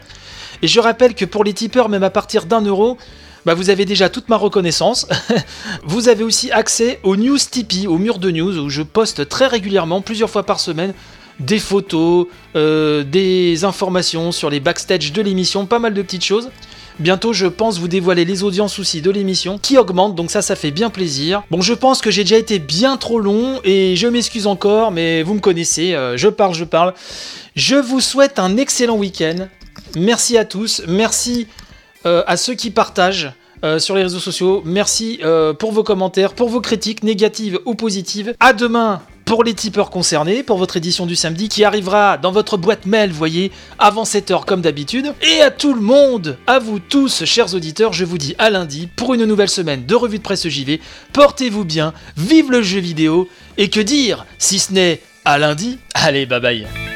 Et 0.62 0.68
je 0.68 0.78
rappelle 0.80 1.14
que 1.14 1.24
pour 1.24 1.44
les 1.44 1.52
tipeurs, 1.52 1.88
même 1.88 2.04
à 2.04 2.10
partir 2.10 2.46
d'un 2.46 2.60
euro, 2.60 2.96
bah 3.44 3.54
vous 3.54 3.70
avez 3.70 3.84
déjà 3.84 4.08
toute 4.08 4.28
ma 4.28 4.36
reconnaissance. 4.36 5.08
vous 5.84 6.08
avez 6.08 6.22
aussi 6.22 6.52
accès 6.52 7.00
aux 7.02 7.16
news 7.16 7.38
Tipeee, 7.38 7.88
au 7.88 7.98
mur 7.98 8.18
de 8.18 8.30
news, 8.30 8.58
où 8.58 8.68
je 8.68 8.82
poste 8.82 9.28
très 9.28 9.48
régulièrement, 9.48 10.00
plusieurs 10.00 10.30
fois 10.30 10.44
par 10.44 10.60
semaine, 10.60 10.94
des 11.42 11.58
photos, 11.58 12.26
euh, 12.56 13.02
des 13.04 13.64
informations 13.64 14.32
sur 14.32 14.50
les 14.50 14.60
backstage 14.60 15.12
de 15.12 15.22
l'émission, 15.22 15.66
pas 15.66 15.78
mal 15.78 15.94
de 15.94 16.02
petites 16.02 16.24
choses. 16.24 16.50
Bientôt, 16.98 17.32
je 17.32 17.46
pense 17.46 17.78
vous 17.78 17.88
dévoiler 17.88 18.24
les 18.24 18.42
audiences 18.42 18.78
aussi 18.78 19.00
de 19.00 19.10
l'émission 19.10 19.58
qui 19.58 19.78
augmentent, 19.78 20.14
donc 20.14 20.30
ça, 20.30 20.42
ça 20.42 20.54
fait 20.56 20.70
bien 20.70 20.90
plaisir. 20.90 21.42
Bon, 21.50 21.60
je 21.60 21.72
pense 21.72 22.00
que 22.00 22.10
j'ai 22.10 22.22
déjà 22.22 22.36
été 22.36 22.58
bien 22.58 22.96
trop 22.96 23.18
long 23.18 23.60
et 23.64 23.96
je 23.96 24.06
m'excuse 24.06 24.46
encore, 24.46 24.90
mais 24.90 25.22
vous 25.22 25.34
me 25.34 25.40
connaissez, 25.40 25.94
euh, 25.94 26.16
je 26.16 26.28
parle, 26.28 26.54
je 26.54 26.64
parle. 26.64 26.94
Je 27.56 27.76
vous 27.76 28.00
souhaite 28.00 28.38
un 28.38 28.56
excellent 28.56 28.96
week-end. 28.96 29.48
Merci 29.96 30.36
à 30.36 30.44
tous, 30.44 30.82
merci 30.86 31.46
euh, 32.06 32.22
à 32.26 32.36
ceux 32.36 32.54
qui 32.54 32.70
partagent. 32.70 33.32
sur 33.78 33.94
les 33.94 34.02
réseaux 34.02 34.18
sociaux. 34.18 34.60
Merci 34.64 35.20
pour 35.60 35.70
vos 35.70 35.84
commentaires, 35.84 36.34
pour 36.34 36.48
vos 36.48 36.60
critiques 36.60 37.04
négatives 37.04 37.60
ou 37.64 37.76
positives. 37.76 38.34
À 38.40 38.52
demain 38.52 39.00
pour 39.32 39.44
les 39.44 39.54
tipeurs 39.54 39.88
concernés, 39.88 40.42
pour 40.42 40.58
votre 40.58 40.76
édition 40.76 41.06
du 41.06 41.16
samedi 41.16 41.48
qui 41.48 41.64
arrivera 41.64 42.18
dans 42.18 42.32
votre 42.32 42.58
boîte 42.58 42.84
mail, 42.84 43.12
voyez, 43.12 43.50
avant 43.78 44.02
7h 44.02 44.44
comme 44.44 44.60
d'habitude. 44.60 45.14
Et 45.22 45.40
à 45.40 45.50
tout 45.50 45.72
le 45.72 45.80
monde, 45.80 46.36
à 46.46 46.58
vous 46.58 46.78
tous, 46.78 47.24
chers 47.24 47.54
auditeurs, 47.54 47.94
je 47.94 48.04
vous 48.04 48.18
dis 48.18 48.34
à 48.36 48.50
lundi 48.50 48.90
pour 48.94 49.14
une 49.14 49.24
nouvelle 49.24 49.48
semaine 49.48 49.86
de 49.86 49.94
revue 49.94 50.18
de 50.18 50.22
presse 50.22 50.46
JV. 50.46 50.82
Portez-vous 51.14 51.64
bien, 51.64 51.94
vive 52.18 52.50
le 52.50 52.60
jeu 52.60 52.80
vidéo, 52.80 53.26
et 53.56 53.70
que 53.70 53.80
dire 53.80 54.26
si 54.36 54.58
ce 54.58 54.74
n'est 54.74 55.00
à 55.24 55.38
lundi 55.38 55.78
Allez, 55.94 56.26
bye 56.26 56.38
bye 56.38 56.91